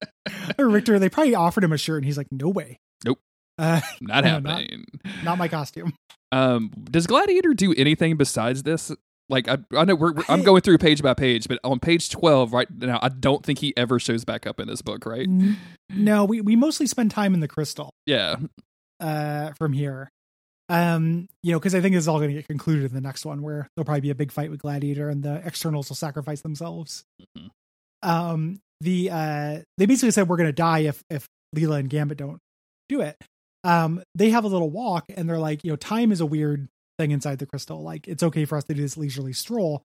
Rictor, 0.59 0.99
they 0.99 1.09
probably 1.09 1.35
offered 1.35 1.65
him 1.65 1.73
a 1.73 1.79
shirt 1.79 1.97
and 1.99 2.05
he's 2.05 2.17
like, 2.19 2.29
no 2.31 2.49
way. 2.49 2.79
Nope. 3.05 3.19
Uh, 3.59 3.81
Not 4.03 4.25
No, 4.25 4.31
happening. 4.33 4.85
not 5.25 5.39
my 5.39 5.49
costume. 5.49 5.95
Um, 6.31 6.71
does 6.91 7.07
Gladiator 7.07 7.55
do 7.55 7.73
anything 7.75 8.17
besides 8.19 8.63
this? 8.65 8.93
Like 9.31 9.49
I, 9.49 9.57
I 9.75 9.85
know 9.87 9.95
we're, 9.95 10.13
we're- 10.13 10.27
I'm 10.29 10.43
going 10.43 10.61
through 10.61 10.77
page 10.79 11.03
by 11.03 11.15
page, 11.15 11.49
but 11.49 11.59
on 11.65 11.81
page 11.81 12.11
twelve 12.11 12.53
right 12.53 12.69
now, 12.71 12.99
I 13.03 13.09
don't 13.09 13.45
think 13.45 13.59
he 13.61 13.75
ever 13.77 13.99
shows 13.99 14.25
back 14.27 14.47
up 14.47 14.61
in 14.61 14.69
this 14.69 14.83
book, 14.83 15.07
right? 15.07 15.27
N- 15.27 15.57
No, 15.91 16.25
we, 16.27 16.41
we 16.43 16.55
mostly 16.55 16.87
spend 16.87 17.11
time 17.11 17.33
in 17.35 17.41
the 17.41 17.49
crystal 17.49 17.91
Yeah, 18.05 18.37
uh, 19.01 19.53
from 19.57 19.73
here. 19.73 20.11
Um, 20.69 21.29
you 21.43 21.53
know, 21.53 21.59
because 21.61 21.75
I 21.75 21.81
think 21.81 21.95
this 21.95 22.05
is 22.05 22.09
all 22.09 22.19
going 22.19 22.31
to 22.31 22.35
get 22.37 22.49
concluded 22.49 22.87
in 22.87 22.95
the 22.95 23.01
next 23.01 23.25
one 23.25 23.41
where 23.43 23.69
there'll 23.77 23.85
probably 23.85 24.01
be 24.01 24.11
a 24.11 24.17
big 24.17 24.33
fight 24.33 24.51
with 24.51 24.61
Gladiator 24.61 25.09
and 25.09 25.23
the 25.23 25.41
externals 25.47 25.89
will 25.89 25.97
sacrifice 25.97 26.41
themselves. 26.41 27.05
Mhm. 27.39 27.51
Um, 28.03 28.61
the 28.81 29.11
uh, 29.11 29.59
they 29.79 29.87
basically 29.87 30.11
said 30.11 30.29
we're 30.29 30.37
going 30.37 30.49
to 30.49 30.53
die 30.53 30.81
if 30.81 31.03
if 31.09 31.27
Leela 31.55 31.79
and 31.79 31.89
Gambit 31.89 32.19
don't 32.19 32.41
do 32.89 33.01
it. 33.01 33.17
Um, 33.65 34.03
they 34.15 34.31
have 34.31 34.45
a 34.45 34.49
little 34.49 34.71
walk 34.71 35.05
and 35.09 35.29
they're 35.29 35.39
like, 35.39 35.65
you 35.65 35.71
know, 35.71 35.77
time 35.77 36.13
is 36.13 36.21
a 36.21 36.27
weird 36.27 36.69
thing 36.99 37.11
inside 37.11 37.39
the 37.39 37.47
crystal. 37.47 37.83
Like 37.83 38.07
it's 38.07 38.23
okay 38.23 38.45
for 38.45 38.59
us 38.59 38.65
to 38.65 38.75
do 38.75 38.83
this 38.83 38.97
leisurely 38.97 39.33
stroll. 39.33 39.83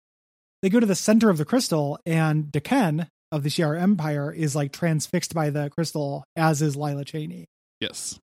They 0.61 0.69
go 0.69 0.79
to 0.79 0.85
the 0.85 0.95
center 0.95 1.29
of 1.29 1.37
the 1.37 1.45
crystal 1.45 1.99
and 2.05 2.51
D'Ken 2.51 3.07
of 3.31 3.43
the 3.43 3.49
Shi'ar 3.49 3.79
Empire 3.79 4.31
is 4.31 4.55
like 4.55 4.71
transfixed 4.71 5.33
by 5.33 5.49
the 5.49 5.69
crystal, 5.69 6.23
as 6.35 6.61
is 6.61 6.75
Lila 6.75 7.05
Cheney. 7.05 7.45
yes. 7.79 8.19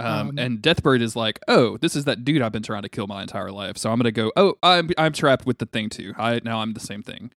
Um, 0.00 0.28
Um, 0.30 0.38
and 0.38 0.58
Deathbird 0.62 1.00
is 1.02 1.14
like, 1.14 1.38
oh, 1.48 1.76
this 1.78 1.94
is 1.94 2.04
that 2.06 2.24
dude 2.24 2.42
I've 2.42 2.52
been 2.52 2.62
trying 2.62 2.82
to 2.82 2.88
kill 2.88 3.06
my 3.06 3.22
entire 3.22 3.50
life. 3.52 3.76
So 3.78 3.90
I'm 3.90 3.98
gonna 3.98 4.10
go. 4.12 4.32
Oh, 4.36 4.54
I'm 4.62 4.90
I'm 4.98 5.12
trapped 5.12 5.46
with 5.46 5.58
the 5.58 5.66
thing 5.66 5.88
too. 5.90 6.14
I 6.18 6.40
now 6.44 6.60
I'm 6.60 6.72
the 6.72 6.80
same 6.80 7.02
thing. 7.02 7.30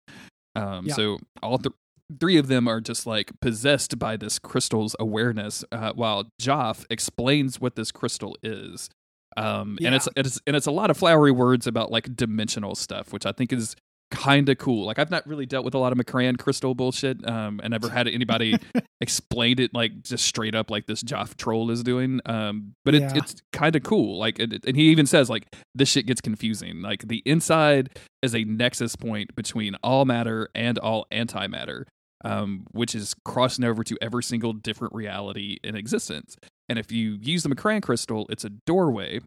Um, 0.56 0.86
Yeah. 0.88 0.94
so 0.94 1.20
all 1.42 1.58
th- 1.58 1.74
three 2.20 2.38
of 2.38 2.48
them 2.48 2.68
are 2.68 2.80
just 2.80 3.08
like 3.08 3.32
possessed 3.42 3.98
by 3.98 4.18
this 4.18 4.38
crystal's 4.40 4.96
awareness, 5.00 5.64
uh, 5.72 5.94
while 5.94 6.26
Joff 6.42 6.86
explains 6.90 7.60
what 7.60 7.76
this 7.76 7.92
crystal 7.92 8.38
is. 8.44 8.90
Um, 9.36 9.80
and 9.84 9.96
it's 9.96 10.08
it's 10.16 10.40
and 10.46 10.56
it's 10.56 10.68
a 10.68 10.72
lot 10.72 10.92
of 10.92 10.98
flowery 10.98 11.32
words 11.32 11.66
about 11.66 11.92
like 11.92 12.16
dimensional 12.16 12.76
stuff, 12.76 13.12
which 13.12 13.26
I 13.26 13.32
think 13.32 13.52
is 13.52 13.76
kind 14.14 14.48
of 14.48 14.58
cool. 14.60 14.86
Like 14.86 15.00
I've 15.00 15.10
not 15.12 15.26
really 15.28 15.46
dealt 15.46 15.66
with 15.66 15.74
a 15.74 15.78
lot 15.80 15.92
of 15.92 15.98
M'Kraan 15.98 16.38
crystal 16.38 16.76
bullshit, 16.76 17.28
um, 17.28 17.60
and 17.64 17.72
never 17.72 17.90
had 17.90 18.08
anybody 18.08 18.56
explained 19.02 19.60
it 19.60 19.74
like 19.74 20.04
just 20.04 20.26
straight 20.26 20.56
up 20.56 20.70
like 20.72 20.86
this 20.86 21.04
Joff 21.04 21.36
troll 21.36 21.72
is 21.72 21.84
doing. 21.84 22.22
Um, 22.26 22.74
but 22.86 22.96
it, 22.96 23.02
Yeah. 23.02 23.14
it's 23.16 23.42
kind 23.52 23.76
of 23.76 23.84
cool. 23.84 24.18
Like, 24.20 24.40
it, 24.40 24.54
it- 24.54 24.66
and 24.66 24.78
he 24.78 24.84
even 24.90 25.06
says 25.08 25.30
like 25.30 25.48
this 25.76 25.90
shit 25.90 26.06
gets 26.06 26.22
confusing. 26.22 26.82
Like 26.82 27.08
the 27.08 27.22
inside 27.26 27.90
is 28.22 28.34
a 28.36 28.44
nexus 28.44 28.96
point 28.96 29.36
between 29.36 29.76
all 29.84 30.06
matter 30.06 30.48
and 30.56 30.78
all 30.80 31.08
antimatter, 31.12 31.84
um, 32.24 32.66
which 32.72 32.96
is 32.96 33.14
crossing 33.26 33.66
over 33.66 33.84
to 33.84 33.98
every 34.02 34.24
single 34.24 34.54
different 34.54 34.94
reality 34.94 35.58
in 35.64 35.76
existence. 35.76 36.38
And 36.70 36.80
if 36.80 36.92
you 36.92 37.18
use 37.22 37.44
the 37.44 37.50
M'Kraan 37.50 37.82
crystal, 37.82 38.26
it's 38.30 38.46
a 38.46 38.50
doorway. 38.50 39.20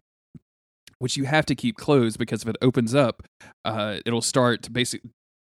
Which 0.99 1.15
you 1.15 1.25
have 1.25 1.45
to 1.45 1.55
keep 1.55 1.77
closed 1.77 2.17
because 2.17 2.41
if 2.41 2.47
it 2.47 2.55
opens 2.61 2.95
up, 2.95 3.23
uh, 3.65 3.97
it'll 4.05 4.21
start 4.21 4.71
basic 4.73 5.01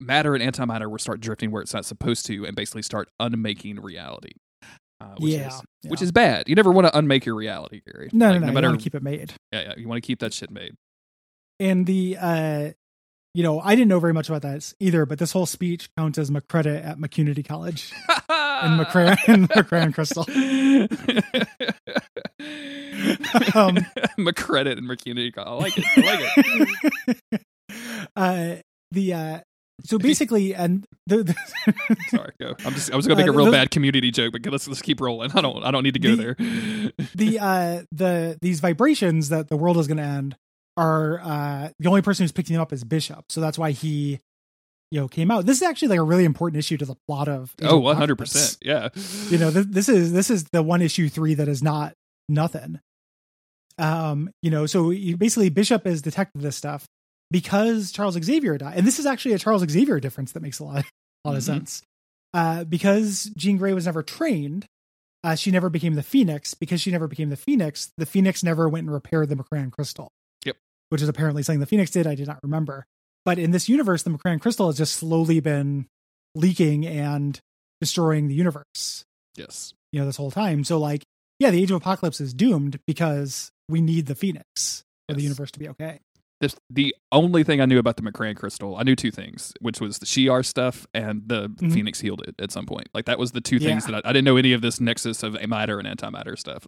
matter 0.01 0.35
and 0.35 0.53
antimatter 0.53 0.89
will 0.89 0.97
start 0.97 1.19
drifting 1.21 1.51
where 1.51 1.61
it's 1.61 1.73
not 1.73 1.85
supposed 1.85 2.25
to, 2.25 2.45
and 2.45 2.55
basically 2.55 2.81
start 2.81 3.09
unmaking 3.19 3.79
reality. 3.81 4.31
Uh, 5.01 5.15
which 5.17 5.31
yeah, 5.33 5.47
is, 5.47 5.61
yeah. 5.83 5.91
which 5.91 6.01
is 6.01 6.11
bad. 6.11 6.49
You 6.49 6.55
never 6.55 6.71
want 6.71 6.87
to 6.87 6.97
unmake 6.97 7.25
your 7.25 7.35
reality, 7.35 7.81
Gary. 7.89 8.09
no, 8.11 8.31
Like, 8.31 8.41
no, 8.41 8.47
no. 8.47 8.53
matter, 8.53 8.67
you 8.67 8.71
want 8.71 8.81
to 8.81 8.83
keep 8.83 8.95
it 8.95 9.03
made. 9.03 9.33
yeah, 9.53 9.61
yeah, 9.61 9.73
you 9.77 9.87
want 9.87 10.03
to 10.03 10.05
keep 10.05 10.19
that 10.19 10.33
shit 10.33 10.51
made. 10.51 10.73
And 11.61 11.85
the, 11.85 12.17
uh, 12.19 12.69
you 13.33 13.43
know, 13.43 13.61
I 13.61 13.75
didn't 13.75 13.87
know 13.87 13.99
very 14.01 14.13
much 14.13 14.27
about 14.27 14.41
that 14.41 14.73
either, 14.81 15.05
but 15.05 15.19
this 15.19 15.31
whole 15.31 15.45
speech 15.45 15.89
counts 15.97 16.17
as 16.17 16.29
McCredit 16.29 16.85
at 16.85 16.97
McCunity 16.97 17.45
College 17.47 17.93
and 18.29 18.79
McCran 18.79 19.17
and 19.27 19.49
McCran 19.49 19.93
Crystal. 19.93 20.25
Um, 23.55 23.75
McCredit 24.17 24.77
and 24.77 24.87
McCunity. 24.89 25.31
I 25.37 25.53
like 25.53 25.73
it. 25.77 25.85
I 25.97 27.07
like 27.07 27.17
it. 27.31 27.41
uh, 28.15 28.55
the 28.91 29.13
uh, 29.13 29.39
so 29.85 29.97
basically, 29.97 30.53
and 30.55 30.85
the, 31.07 31.23
the 31.23 31.35
Sorry, 32.09 32.31
go. 32.39 32.55
I'm 32.65 32.73
just. 32.73 32.91
I 32.91 32.95
was 32.95 33.07
gonna 33.07 33.17
make 33.19 33.27
Uh, 33.27 33.33
a 33.33 33.35
real 33.35 33.45
those- 33.45 33.53
bad 33.53 33.71
community 33.71 34.11
joke, 34.11 34.33
but 34.33 34.45
let's 34.51 34.67
let's 34.67 34.81
keep 34.81 34.99
rolling. 35.01 35.31
I 35.33 35.41
don't. 35.41 35.63
I 35.63 35.71
don't 35.71 35.83
need 35.83 35.93
to 35.93 35.99
go 35.99 36.15
The- 36.15 36.23
there. 36.37 37.05
the 37.15 37.39
uh 37.39 37.81
the 37.91 38.37
these 38.41 38.59
vibrations 38.59 39.29
that 39.29 39.47
the 39.49 39.57
world 39.57 39.77
is 39.77 39.87
going 39.87 39.97
to 39.97 40.03
end 40.03 40.35
are 40.77 41.19
uh 41.21 41.69
the 41.79 41.87
only 41.89 42.01
person 42.01 42.23
who's 42.23 42.31
picking 42.31 42.53
them 42.55 42.61
up 42.61 42.73
is 42.73 42.83
Bishop, 42.83 43.25
so 43.29 43.41
that's 43.41 43.57
why 43.57 43.71
he 43.71 44.19
you 44.91 44.99
know 44.99 45.07
came 45.07 45.29
out. 45.31 45.45
This 45.45 45.57
is 45.57 45.63
actually 45.63 45.89
like 45.89 45.99
a 45.99 46.03
really 46.03 46.25
important 46.25 46.57
issue 46.59 46.77
to 46.77 46.85
the 46.85 46.95
plot 47.07 47.27
of 47.27 47.53
oh, 47.61 47.77
100 47.79 48.15
percent 48.17 48.57
Yeah. 48.61 48.89
you 49.29 49.37
know 49.37 49.51
th- 49.51 49.67
this 49.69 49.87
is 49.87 50.11
this 50.13 50.29
is 50.31 50.45
the 50.51 50.63
one 50.63 50.81
issue 50.81 51.09
three 51.09 51.35
that 51.35 51.47
is 51.47 51.61
not 51.61 51.93
nothing 52.27 52.79
um 53.79 54.29
you 54.41 54.51
know 54.51 54.65
so 54.65 54.89
you, 54.91 55.15
basically 55.17 55.49
bishop 55.49 55.85
has 55.85 56.01
detected 56.01 56.41
this 56.41 56.55
stuff 56.55 56.85
because 57.31 57.91
charles 57.91 58.15
xavier 58.21 58.57
died. 58.57 58.77
And 58.77 58.85
this 58.85 58.99
is 58.99 59.05
actually 59.05 59.33
a 59.33 59.39
charles 59.39 59.63
xavier 59.69 59.99
difference 59.99 60.33
that 60.33 60.41
makes 60.41 60.59
a 60.59 60.63
lot, 60.63 60.85
a 61.25 61.27
lot 61.29 61.35
of 61.37 61.41
Mhm. 61.43 61.45
sense. 61.45 61.81
Uh 62.33 62.63
because 62.63 63.31
jean 63.35 63.57
grey 63.57 63.73
was 63.73 63.85
never 63.85 64.03
trained 64.03 64.65
uh 65.23 65.35
she 65.35 65.51
never 65.51 65.69
became 65.69 65.95
the 65.95 66.03
phoenix. 66.03 66.53
Because 66.53 66.81
she 66.81 66.91
never 66.91 67.07
became 67.07 67.29
the 67.29 67.37
phoenix 67.37 67.91
the 67.97 68.05
phoenix 68.05 68.43
never 68.43 68.67
went 68.69 68.85
and 68.85 68.93
repaired 68.93 69.29
the 69.29 69.35
m'kraan 69.35 69.71
crystal. 69.71 70.09
Yep. 70.45 70.57
which 70.89 71.01
is 71.01 71.09
apparently 71.09 71.43
something 71.43 71.59
the 71.59 71.65
phoenix 71.65 71.91
did. 71.91 72.07
I 72.07 72.15
did 72.15 72.27
not 72.27 72.39
remember. 72.43 72.85
But 73.25 73.37
in 73.39 73.51
this 73.51 73.69
universe 73.69 74.03
the 74.03 74.09
m'kraan 74.11 74.41
crystal 74.41 74.67
has 74.67 74.77
just 74.77 74.93
slowly 74.95 75.39
been 75.39 75.85
leaking 76.35 76.85
and 76.85 77.39
destroying 77.81 78.27
the 78.27 78.35
universe. 78.35 79.03
Yes. 79.35 79.73
you 79.91 79.99
know 79.99 80.05
this 80.05 80.17
whole 80.17 80.31
time. 80.31 80.63
So 80.63 80.77
like 80.79 81.03
yeah 81.39 81.51
the 81.51 81.61
age 81.61 81.71
of 81.71 81.77
apocalypse 81.77 82.19
is 82.21 82.33
doomed 82.33 82.79
because 82.87 83.49
we 83.69 83.79
need 83.81 84.07
the 84.07 84.15
phoenix 84.15 84.83
for 85.07 85.15
the 85.15 85.21
universe 85.21 85.51
to 85.51 85.59
be 85.59 85.69
okay 85.69 85.99
This, 86.41 86.55
the 86.69 86.95
only 87.11 87.43
thing 87.43 87.59
I 87.61 87.65
knew 87.65 87.79
about 87.79 87.97
the 87.97 88.01
M'Kraan 88.03 88.35
crystal, 88.35 88.75
I 88.77 88.83
knew 88.83 88.95
two 88.95 89.11
things, 89.11 89.53
which 89.61 89.79
was 89.81 89.99
the 89.99 90.05
Shi'ar 90.05 90.45
stuff 90.45 90.87
and 90.93 91.23
the 91.27 91.49
Mhm. 91.49 91.73
Phoenix 91.73 91.99
healed 91.99 92.21
it 92.27 92.35
at 92.39 92.51
some 92.51 92.65
point. 92.65 92.87
Like 92.93 93.05
that 93.05 93.19
was 93.19 93.31
the 93.33 93.41
two 93.41 93.59
things 93.59 93.83
Yeah. 93.85 93.91
that 93.95 94.05
I, 94.05 94.09
I 94.09 94.13
didn't 94.13 94.25
know 94.25 94.37
any 94.37 94.53
of 94.53 94.61
this 94.61 94.79
nexus 94.79 95.21
of 95.23 95.33
matter 95.47 95.79
and 95.79 95.87
antimatter 95.87 96.37
stuff. 96.37 96.65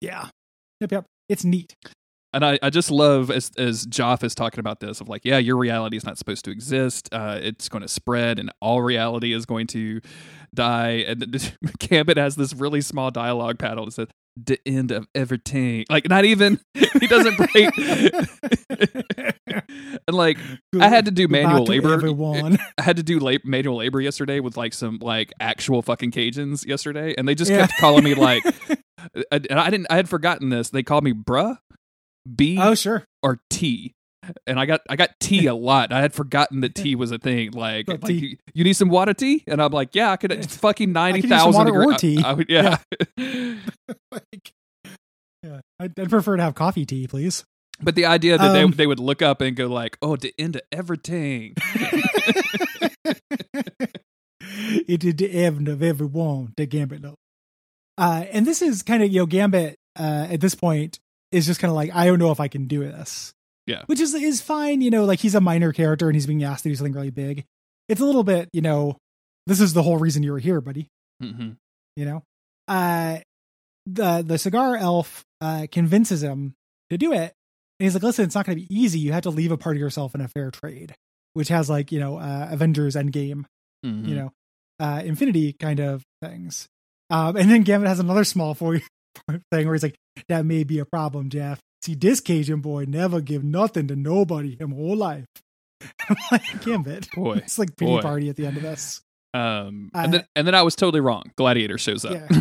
yeah 0.00 0.28
yep 0.80 0.92
yep 0.92 1.04
it's 1.28 1.44
neat 1.44 1.74
and 2.32 2.44
I, 2.44 2.60
I 2.62 2.70
just 2.70 2.92
love 2.92 3.28
as 3.32 3.50
as 3.58 3.86
Joff 3.86 4.22
is 4.22 4.36
talking 4.36 4.60
about 4.60 4.78
this 4.78 5.00
of 5.00 5.08
like, 5.08 5.22
yeah, 5.24 5.38
your 5.38 5.56
reality 5.56 5.96
is 5.96 6.04
not 6.04 6.16
supposed 6.16 6.44
to 6.44 6.52
exist. 6.52 7.08
Uh, 7.10 7.40
it's 7.42 7.68
going 7.68 7.82
to 7.82 7.88
spread, 7.88 8.38
and 8.38 8.52
all 8.60 8.82
reality 8.82 9.32
is 9.32 9.46
going 9.46 9.66
to 9.66 10.00
die. 10.54 11.04
And 11.06 11.20
the, 11.20 11.52
Gambit 11.78 12.16
has 12.16 12.36
this 12.36 12.54
really 12.54 12.80
small 12.80 13.10
dialogue 13.10 13.58
paddle 13.58 13.84
that 13.86 13.92
says, 13.92 14.08
"The 14.36 14.58
end 14.66 14.90
of 14.90 15.06
everything." 15.14 15.84
Like, 15.90 16.08
not 16.08 16.24
even 16.24 16.60
he 16.74 17.06
doesn't 17.06 17.36
break. 17.36 17.76
and 19.48 20.16
like, 20.16 20.38
I 20.78 20.88
had 20.88 21.04
to 21.06 21.10
do 21.10 21.28
manual 21.28 21.64
to 21.66 21.70
labor. 21.70 21.92
everyone 21.92 22.58
I 22.78 22.82
had 22.82 22.96
to 22.96 23.02
do 23.02 23.18
lab- 23.20 23.44
manual 23.44 23.76
labor 23.76 24.00
yesterday 24.00 24.40
with 24.40 24.56
like 24.56 24.74
some 24.74 24.98
like 25.00 25.32
actual 25.40 25.82
fucking 25.82 26.10
Cajuns 26.12 26.66
yesterday, 26.66 27.14
and 27.16 27.26
they 27.28 27.34
just 27.34 27.50
Yeah. 27.50 27.66
kept 27.66 27.78
calling 27.80 28.04
me 28.04 28.14
like, 28.14 28.44
and 29.32 29.46
I 29.50 29.70
didn't. 29.70 29.86
I 29.90 29.96
had 29.96 30.08
forgotten 30.08 30.48
this. 30.50 30.70
They 30.70 30.82
called 30.82 31.04
me 31.04 31.12
bruh, 31.12 31.58
B 32.34 32.58
oh 32.60 32.74
sure 32.74 33.04
or 33.22 33.40
T. 33.50 33.94
and 34.46 34.58
I 34.60 34.66
got 34.66 34.80
I 34.88 34.96
got 34.96 35.10
tea 35.20 35.46
a 35.46 35.54
lot. 35.68 35.92
I 35.92 36.00
had 36.00 36.12
forgotten 36.14 36.60
that 36.60 36.74
tea 36.74 36.94
was 36.94 37.10
a 37.12 37.18
thing. 37.18 37.52
Like, 37.52 37.88
like, 37.88 38.08
you, 38.08 38.36
you 38.54 38.64
need 38.64 38.74
some 38.74 38.88
water 38.88 39.14
tea, 39.14 39.44
and 39.46 39.60
I'm 39.62 39.72
like, 39.72 39.94
yeah, 39.94 40.10
I 40.12 40.16
could. 40.16 40.32
It's 40.40 40.56
fucking 40.56 40.92
ninety 40.92 41.22
thousand 41.22 41.54
water 41.54 41.82
or 41.82 41.94
tea. 41.94 42.22
I, 42.22 42.30
I 42.30 42.32
would, 42.34 42.46
yeah. 42.48 42.76
like, 43.18 44.52
yeah, 45.42 45.60
I'd, 45.78 45.98
I'd 45.98 46.10
prefer 46.10 46.36
to 46.36 46.42
have 46.42 46.54
coffee 46.54 46.84
tea, 46.86 47.06
please. 47.06 47.44
but 47.82 47.94
the 47.94 48.04
idea 48.06 48.36
that 48.38 48.54
Um, 48.56 48.70
they 48.72 48.76
they 48.78 48.86
would 48.86 49.00
look 49.00 49.22
up 49.22 49.40
and 49.40 49.56
go 49.56 49.66
like, 49.66 49.96
oh, 50.02 50.16
the 50.16 50.34
end 50.38 50.56
of 50.56 50.62
everything. 50.72 51.54
it 54.40 55.04
is 55.04 55.14
the 55.14 55.30
end 55.30 55.68
of 55.68 55.82
everyone, 55.82 56.52
the 56.56 56.66
Gambit. 56.66 57.02
though. 57.02 57.14
Uh, 57.98 58.24
and 58.32 58.46
this 58.46 58.62
is 58.62 58.82
kind 58.82 59.02
of, 59.02 59.10
you 59.10 59.20
know, 59.20 59.26
Gambit 59.26 59.76
uh, 59.98 60.26
at 60.30 60.40
this 60.40 60.54
point 60.54 60.98
is 61.32 61.46
just 61.46 61.60
kind 61.60 61.70
of 61.70 61.74
like, 61.76 61.94
I 61.94 62.06
don't 62.06 62.18
know 62.18 62.30
if 62.30 62.40
I 62.40 62.48
can 62.48 62.66
do 62.66 62.80
this. 62.80 63.32
Yeah. 63.70 63.82
Which 63.86 64.00
is 64.00 64.14
is 64.14 64.40
fine, 64.40 64.80
you 64.80 64.90
know, 64.90 65.04
like 65.04 65.20
he's 65.20 65.34
a 65.34 65.40
minor 65.40 65.72
character 65.72 66.08
and 66.08 66.16
he's 66.16 66.26
being 66.26 66.42
asked 66.44 66.64
to 66.64 66.68
do 66.68 66.74
something 66.74 66.92
really 66.92 67.10
big. 67.10 67.44
It's 67.88 68.00
a 68.00 68.04
little 68.04 68.24
bit, 68.24 68.48
you 68.52 68.60
know, 68.60 68.96
this 69.46 69.60
is 69.60 69.72
the 69.72 69.82
whole 69.82 69.96
reason 69.96 70.22
you 70.22 70.32
were 70.32 70.38
here, 70.38 70.60
buddy. 70.60 70.88
hmm 71.20 71.50
You 71.96 72.04
know? 72.04 72.22
Uh 72.68 73.18
the 73.86 74.22
the 74.26 74.38
cigar 74.38 74.76
elf 74.76 75.24
uh 75.40 75.66
convinces 75.70 76.22
him 76.22 76.54
to 76.90 76.98
do 76.98 77.12
it. 77.12 77.32
And 77.78 77.84
he's 77.86 77.94
like, 77.94 78.02
listen, 78.02 78.24
it's 78.26 78.34
not 78.34 78.44
gonna 78.44 78.56
be 78.56 78.66
easy. 78.74 78.98
You 78.98 79.12
have 79.12 79.22
to 79.22 79.30
leave 79.30 79.52
a 79.52 79.56
part 79.56 79.76
of 79.76 79.80
yourself 79.80 80.14
in 80.14 80.20
a 80.20 80.28
fair 80.28 80.50
trade, 80.50 80.94
which 81.34 81.48
has 81.48 81.70
like, 81.70 81.92
you 81.92 82.00
know, 82.00 82.18
uh 82.18 82.48
Avengers 82.50 82.96
Endgame 82.96 83.44
hmm 83.84 84.06
you 84.06 84.14
know, 84.14 84.32
uh, 84.78 85.00
infinity 85.04 85.52
kind 85.54 85.80
of 85.80 86.02
things. 86.22 86.68
Um, 87.10 87.36
and 87.36 87.50
then 87.50 87.62
Gambit 87.62 87.88
has 87.88 87.98
another 88.00 88.24
small 88.24 88.54
for 88.60 88.74
you 88.74 88.82
thing 89.50 89.66
where 89.66 89.74
he's 89.74 89.82
like, 89.82 89.96
that 90.28 90.44
may 90.44 90.64
be 90.64 90.78
a 90.78 90.84
problem, 90.84 91.30
Jeff. 91.30 91.60
See, 91.82 91.94
this 91.94 92.20
Cajun 92.20 92.60
boy 92.60 92.84
never 92.86 93.20
give 93.20 93.42
nothing 93.42 93.88
to 93.88 93.96
nobody 93.96 94.56
him 94.60 94.72
whole 94.72 94.96
life. 94.96 95.24
I'm 96.08 96.16
like, 96.30 96.62
Gambit. 96.62 97.08
Boy, 97.14 97.36
It's 97.38 97.58
like 97.58 97.74
pity 97.76 97.90
boy. 97.90 98.02
party 98.02 98.28
at 98.28 98.36
the 98.36 98.46
end 98.46 98.56
of 98.58 98.62
this. 98.62 99.00
Um, 99.32 99.90
Uh, 99.94 99.98
and 100.00 100.14
then 100.14 100.24
and 100.36 100.46
then 100.46 100.54
I 100.54 100.62
was 100.62 100.74
totally 100.76 101.00
wrong. 101.00 101.22
Gladiator 101.36 101.78
shows 101.78 102.04
up. 102.04 102.12
Yeah. 102.12 102.26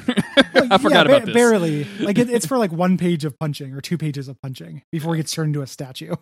I 0.72 0.78
forgot 0.78 1.06
yeah, 1.08 1.16
about 1.16 1.20
ba- 1.22 1.26
this. 1.28 1.34
Barely. 1.36 1.84
Like 2.00 2.18
it, 2.18 2.30
it's 2.30 2.46
for 2.48 2.58
like 2.58 2.72
one 2.72 2.98
page 2.98 3.24
of 3.26 3.38
punching 3.40 3.74
or 3.74 3.80
two 3.82 3.98
pages 3.98 4.28
of 4.28 4.42
punching 4.42 4.82
before 4.92 5.14
he 5.16 5.20
gets 5.22 5.32
turned 5.32 5.50
into 5.50 5.62
a 5.62 5.68
statue. 5.68 6.16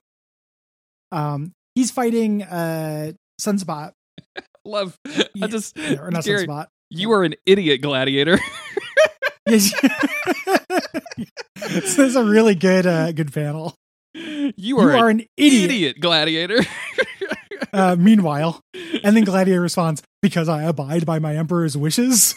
Um, 1.11 1.53
he's 1.75 1.89
fighting 1.91 2.43
uh 2.43 3.13
Sunspot. 3.41 3.93
Love. 4.65 4.97
Yeah, 5.07 5.23
I 5.43 5.47
just 5.47 5.77
Yeah, 5.77 6.01
or 6.01 6.11
not 6.11 6.23
Gary, 6.25 6.45
Sunspot. 6.45 6.67
you 6.89 7.11
are 7.13 7.23
an 7.23 7.35
idiot, 7.45 7.81
Gladiator. 7.81 8.37
Yes. 9.47 9.73
this 11.55 11.97
is 11.99 12.15
a 12.15 12.23
really 12.23 12.55
good 12.55 12.85
uh 12.85 13.11
good 13.11 13.33
panel. 13.33 13.75
you 14.13 14.53
You 14.55 14.79
are, 14.79 14.95
are 14.95 15.09
an 15.09 15.21
an 15.21 15.25
idiot. 15.37 15.71
idiot, 15.71 15.99
Gladiator. 15.99 16.59
Uh, 17.73 17.95
meanwhile, 17.99 18.61
and 19.03 19.15
then 19.15 19.23
Gladiator 19.23 19.59
responds, 19.61 20.01
"Because 20.21 20.47
I 20.47 20.63
abide 20.63 21.05
by 21.05 21.19
my 21.19 21.35
emperor's 21.35 21.75
wishes." 21.75 22.33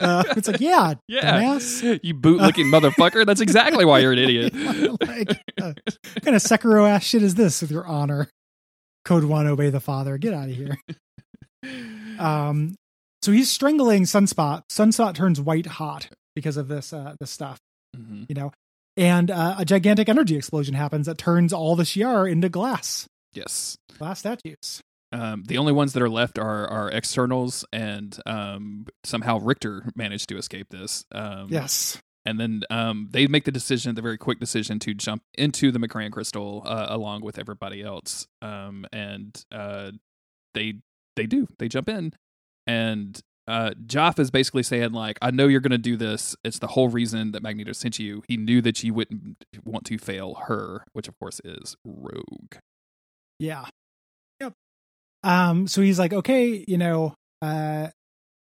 Uh, 0.00 0.24
it's 0.36 0.48
like, 0.48 0.60
yeah, 0.60 0.94
yeah, 1.08 1.40
dumbass. 1.40 2.00
you 2.02 2.14
bootlicking 2.14 2.66
motherfucker. 2.66 3.24
That's 3.24 3.40
exactly 3.40 3.84
why 3.84 4.00
you're 4.00 4.12
an 4.12 4.18
idiot. 4.18 4.52
like, 4.54 5.30
uh, 5.60 5.72
what 5.84 6.24
kind 6.24 6.34
of 6.36 6.42
Sekiro 6.42 6.88
ass 6.88 7.04
shit 7.04 7.22
is 7.22 7.34
this 7.36 7.60
with 7.62 7.70
your 7.70 7.86
honor? 7.86 8.28
Code 9.04 9.24
one, 9.24 9.46
obey 9.46 9.70
the 9.70 9.80
father. 9.80 10.18
Get 10.18 10.34
out 10.34 10.48
of 10.48 10.56
here. 10.56 10.76
Um, 12.18 12.74
so 13.22 13.30
he's 13.30 13.50
strangling 13.50 14.02
Sunspot. 14.02 14.62
Sunspot 14.70 15.14
turns 15.14 15.40
white 15.40 15.66
hot 15.66 16.08
because 16.34 16.56
of 16.56 16.68
this 16.68 16.92
uh, 16.92 17.14
this 17.20 17.30
stuff, 17.30 17.58
Mhm. 17.96 18.26
you 18.28 18.34
know. 18.34 18.52
And 18.96 19.30
uh, 19.30 19.54
a 19.58 19.64
gigantic 19.64 20.08
energy 20.08 20.36
explosion 20.36 20.74
happens 20.74 21.06
that 21.06 21.16
turns 21.18 21.52
all 21.52 21.76
the 21.76 21.84
Shi'ar 21.84 22.30
into 22.30 22.48
glass, 22.50 23.06
Yes. 23.32 23.76
glass 23.98 24.18
statues. 24.18 24.80
Um, 25.12 25.44
the 25.44 25.58
only 25.58 25.72
ones 25.72 25.92
that 25.94 26.02
are 26.02 26.10
left 26.10 26.38
are 26.38 26.66
are 26.68 26.90
externals, 26.90 27.64
and 27.72 28.18
um, 28.26 28.86
somehow 29.04 29.38
Rictor 29.38 29.90
managed 29.96 30.28
to 30.30 30.36
escape 30.38 30.68
this. 30.70 31.04
Um, 31.12 31.48
Yes. 31.50 31.98
and 32.24 32.38
then 32.40 32.62
um, 32.70 33.08
they 33.10 33.26
make 33.26 33.44
the 33.44 33.50
decision, 33.52 33.94
the 33.94 34.00
very 34.02 34.16
quick 34.18 34.38
decision, 34.40 34.78
to 34.80 34.94
jump 34.94 35.22
into 35.34 35.70
the 35.72 35.78
M'Kraan 35.78 36.12
crystal 36.12 36.62
uh, 36.64 36.86
along 36.88 37.22
with 37.22 37.38
everybody 37.38 37.82
else. 37.82 38.26
Um, 38.42 38.86
and 38.92 39.42
uh, 39.50 39.92
they 40.54 40.74
they 41.16 41.26
do 41.26 41.46
they 41.58 41.68
jump 41.68 41.88
in, 41.90 42.12
and 42.66 43.20
uh, 43.48 43.70
Joff 43.86 44.18
is 44.18 44.30
basically 44.30 44.62
saying 44.62 44.92
like, 44.92 45.18
"I 45.20 45.30
know 45.30 45.48
you're 45.48 45.60
going 45.60 45.72
to 45.72 45.78
do 45.78 45.96
this. 45.96 46.36
It's 46.44 46.58
the 46.58 46.68
whole 46.68 46.88
reason 46.88 47.32
that 47.32 47.42
Magneto 47.42 47.72
sent 47.72 47.98
you. 47.98 48.22
He 48.28 48.36
knew 48.36 48.60
that 48.62 48.82
you 48.82 48.94
wouldn't 48.94 49.44
want 49.64 49.84
to 49.86 49.98
fail 49.98 50.34
her, 50.46 50.84
which 50.92 51.08
of 51.08 51.18
course 51.18 51.40
is 51.44 51.76
Rogue." 51.84 52.56
Yeah. 53.38 53.66
Yep. 54.40 54.52
Um, 55.24 55.66
so 55.66 55.82
he's 55.82 55.98
like, 55.98 56.12
okay, 56.12 56.64
you 56.68 56.78
know, 56.78 57.14
uh, 57.40 57.88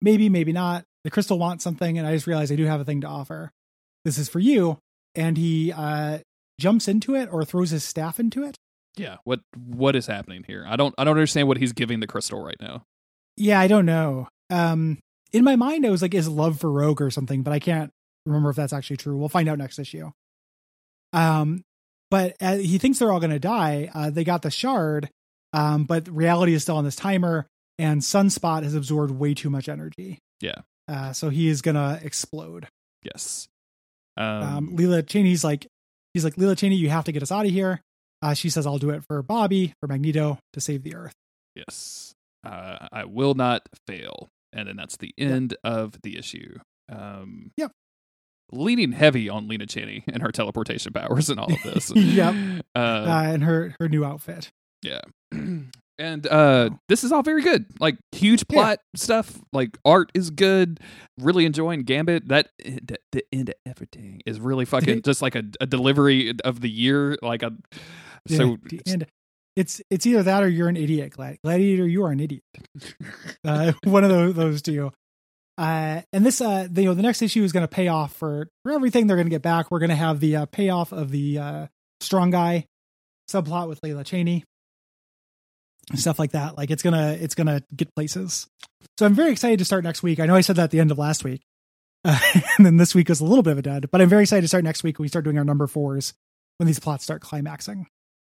maybe, 0.03 0.29
maybe 0.29 0.53
not. 0.53 0.85
The 1.05 1.11
crystal 1.11 1.39
wants 1.39 1.63
something, 1.63 1.97
and 1.99 2.07
I 2.07 2.13
just 2.15 2.27
realized 2.27 2.53
I 2.53 2.57
do 2.57 2.65
have 2.65 2.81
a 2.81 2.85
thing 2.85 3.03
to 3.03 3.07
offer. 3.07 3.53
This 4.05 4.19
is 4.19 4.29
for 4.29 4.41
you. 4.41 4.79
And 5.15 5.37
he 5.37 5.73
uh 5.73 6.19
jumps 6.61 6.89
into 6.89 7.15
it 7.15 7.29
or 7.33 7.45
throws 7.45 7.71
his 7.71 7.85
staff 7.85 8.21
into 8.21 8.45
it. 8.45 8.57
Yeah, 8.97 9.17
what 9.25 9.41
what 9.57 9.97
is 9.97 10.07
happening 10.07 10.45
here? 10.47 10.65
I 10.69 10.77
don't 10.77 10.95
I 10.99 11.05
don't 11.05 11.17
understand 11.17 11.49
what 11.49 11.59
he's 11.59 11.73
giving 11.73 12.01
the 12.01 12.07
crystal 12.07 12.43
right 12.43 12.57
now. 12.61 12.85
Yeah, 13.37 13.61
I 13.61 13.69
don't 13.69 13.87
know. 13.87 14.29
Um, 14.51 14.99
in 15.33 15.45
my 15.45 15.57
mind, 15.57 15.87
I 15.87 15.91
was 15.91 16.03
like, 16.03 16.15
is 16.15 16.29
love 16.29 16.61
for 16.61 16.71
Rogue 16.71 17.01
or 17.03 17.11
something, 17.11 17.43
but 17.43 17.53
I 17.53 17.59
can't 17.59 17.91
remember 18.27 18.51
if 18.51 18.57
that's 18.57 18.73
actually 18.73 18.97
true. 18.97 19.17
We'll 19.17 19.29
find 19.29 19.49
out 19.49 19.59
next 19.59 19.79
issue. 19.79 20.11
Um, 21.13 21.63
but 22.11 22.37
uh, 22.41 22.57
he 22.57 22.79
thinks 22.79 22.99
they're 22.99 23.13
all 23.13 23.21
going 23.21 23.31
to 23.31 23.39
die. 23.39 23.91
Uh, 23.95 24.11
they 24.11 24.25
got 24.25 24.43
the 24.43 24.51
shard, 24.51 25.11
um, 25.53 25.85
but 25.85 26.09
reality 26.09 26.55
is 26.55 26.63
still 26.63 26.77
on 26.77 26.85
this 26.85 26.97
timer, 26.97 27.47
and 27.79 28.01
Sunspot 28.01 28.63
has 28.63 28.75
absorbed 28.75 29.13
way 29.13 29.35
too 29.35 29.51
much 29.51 29.69
energy. 29.69 30.19
Yeah. 30.41 30.61
Uh, 30.87 31.13
so 31.13 31.29
he 31.29 31.49
is 31.49 31.61
gonna 31.61 32.01
explode. 32.03 32.67
Yes. 33.03 33.47
Um, 34.17 34.43
Um, 34.43 34.77
Leela 34.77 35.07
Cheney's 35.07 35.45
like, 35.45 35.67
he's 36.15 36.25
like, 36.25 36.37
Leela 36.37 36.57
Cheney, 36.57 36.77
you 36.77 36.89
have 36.89 37.05
to 37.05 37.13
get 37.13 37.23
us 37.23 37.31
out 37.31 37.45
of 37.45 37.53
here. 37.53 37.83
Uh, 38.23 38.33
she 38.35 38.49
says, 38.51 38.67
I'll 38.67 38.79
do 38.79 38.91
it 38.91 39.05
for 39.07 39.23
Bobby, 39.23 39.75
for 39.81 39.87
Magneto, 39.87 40.39
to 40.55 40.61
save 40.61 40.83
the 40.83 40.95
Earth. 40.95 41.15
yes. 41.55 42.15
Uh, 42.47 42.87
I 42.93 43.05
will 43.05 43.35
not 43.35 43.63
fail, 43.87 44.29
and 44.59 44.69
then 44.69 44.77
that's 44.77 44.97
the 44.97 45.15
end 45.17 45.57
of 45.65 45.95
the 46.03 46.19
issue. 46.19 46.59
Um, 46.91 47.51
Yep. 47.57 47.73
Leaning 48.51 48.93
heavy 48.93 49.29
on 49.29 49.47
Lena 49.47 49.67
Cheney 49.67 50.05
and 50.11 50.23
her 50.23 50.33
teleportation 50.33 50.93
powers 50.93 51.29
and 51.29 51.39
all 51.39 51.53
of 51.53 51.63
this. 51.63 51.91
Yep. 51.95 52.35
Uh, 52.75 52.79
Uh, 52.79 53.23
and 53.27 53.45
her 53.45 53.75
her 53.79 53.89
new 53.89 54.05
outfit. 54.05 54.51
Yeah. 54.83 55.01
and 56.01 56.27
uh 56.29 56.71
this 56.89 57.05
is 57.05 57.13
all 57.13 57.23
very 57.23 57.43
good. 57.43 57.67
Like 57.81 57.99
huge 58.13 58.45
Yeah. 58.49 58.55
plot 58.55 58.79
stuff. 58.97 59.39
Like 59.53 59.77
art 59.85 60.11
is 60.15 60.31
good. 60.31 60.81
Really 61.19 61.45
enjoying 61.45 61.83
Gambit. 61.83 62.29
That 62.29 62.49
the, 62.65 62.99
the 63.13 63.25
end 63.33 63.51
of 63.51 63.57
everything 63.67 64.23
is 64.25 64.41
really 64.41 64.65
fucking 64.65 65.03
just 65.03 65.21
like 65.21 65.35
a, 65.35 65.43
a 65.61 65.67
delivery 65.67 66.33
of 66.45 66.61
the 66.63 66.71
year. 66.71 67.17
Like 67.21 67.43
a 67.43 67.53
so 68.29 68.57
Yeah, 68.71 68.81
and 68.87 69.07
it's 69.59 69.83
it's 69.91 70.07
either 70.07 70.23
that 70.23 70.43
or 70.43 70.49
you're 70.49 70.69
an 70.69 70.77
idiot, 70.77 71.13
Glad- 71.13 71.39
Gladiator. 71.43 71.87
You 71.87 72.05
are 72.05 72.13
an 72.13 72.21
idiot. 72.21 72.43
uh, 73.45 73.73
one 73.85 74.05
of 74.05 74.11
those 74.11 74.35
those 74.35 74.63
two. 74.63 74.93
Uh, 75.57 76.03
and 76.13 76.25
this, 76.25 76.41
uh, 76.41 76.69
the, 76.71 76.83
you 76.83 76.89
know, 76.89 76.95
the 76.95 77.03
next 77.03 77.21
issue 77.21 77.43
is 77.43 77.51
going 77.51 77.65
to 77.65 77.69
pay 77.69 77.89
off 77.89 78.13
for 78.15 78.49
for 78.63 78.71
everything 78.71 79.07
they're 79.09 79.17
going 79.17 79.27
to 79.27 79.31
get 79.31 79.43
back. 79.43 79.71
We're 79.71 79.81
going 79.81 79.91
to 79.91 79.97
have 79.97 80.21
the 80.21 80.37
uh, 80.37 80.47
payoff 80.47 80.93
of 80.93 81.11
the 81.11 81.39
uh, 81.39 81.67
strong 82.01 82.31
guy 82.31 82.67
subplot 83.29 83.69
with 83.69 83.81
Layla 83.81 84.05
Cheney, 84.05 84.45
stuff 85.95 86.19
like 86.19 86.33
that. 86.33 86.57
Like 86.57 86.71
it's 86.71 86.83
gonna 86.83 87.17
it's 87.21 87.35
gonna 87.35 87.63
get 87.75 87.95
places. 87.95 88.47
So 88.99 89.07
I'm 89.07 89.15
very 89.15 89.33
excited 89.33 89.59
to 89.59 89.65
start 89.65 89.85
next 89.85 90.03
week. 90.03 90.21
I 90.21 90.27
know 90.27 90.37
I 90.37 90.41
said 90.43 90.57
that 90.57 90.65
at 90.65 90.71
the 90.71 90.81
end 90.81 90.91
of 90.93 90.99
last 90.99 91.25
week, 91.25 91.43
uh, 92.05 92.19
and 92.57 92.65
then 92.65 92.77
this 92.77 92.95
week 92.95 93.09
was 93.09 93.21
a 93.21 93.25
little 93.25 93.43
bit 93.43 93.53
of 93.53 93.59
a 93.59 93.63
dud. 93.63 93.91
But 93.91 94.01
I'm 94.01 94.09
very 94.09 94.23
excited 94.23 94.43
to 94.43 94.49
start 94.49 94.65
next 94.65 94.83
week 94.85 94.99
when 94.99 95.05
we 95.05 95.09
start 95.09 95.25
doing 95.25 95.39
our 95.39 95.45
number 95.45 95.67
fours 95.67 96.15
when 96.59 96.67
these 96.67 96.79
plots 96.79 97.05
start 97.05 97.21
climaxing. 97.23 97.87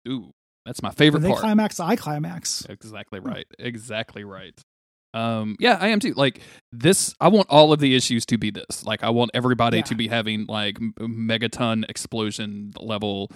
ooh, 0.07 0.31
that's 0.65 0.81
my 0.81 0.89
When 0.89 0.95
favorite 0.95 1.19
they 1.21 1.29
part. 1.29 1.41
climax, 1.41 1.79
I 1.79 1.95
climax. 1.95 2.65
Exactly 2.69 3.19
right. 3.19 3.45
Exactly 3.59 4.23
right. 4.23 4.53
Um, 5.13 5.55
yeah, 5.59 5.77
I 5.79 5.89
am 5.89 5.99
too. 6.01 6.13
Like 6.13 6.41
this, 6.73 7.13
I 7.21 7.29
want 7.29 7.47
all 7.49 7.71
of 7.71 7.79
the 7.79 7.95
issues 7.95 8.25
to 8.27 8.37
be 8.37 8.51
this. 8.51 8.83
Like, 8.83 9.03
I 9.03 9.09
want 9.11 9.31
everybody 9.33 9.77
Yeah. 9.77 9.83
to 9.83 9.95
be 9.95 10.07
having 10.09 10.45
like 10.47 10.77
megaton 10.99 11.89
explosion 11.89 12.71
level, 12.79 13.31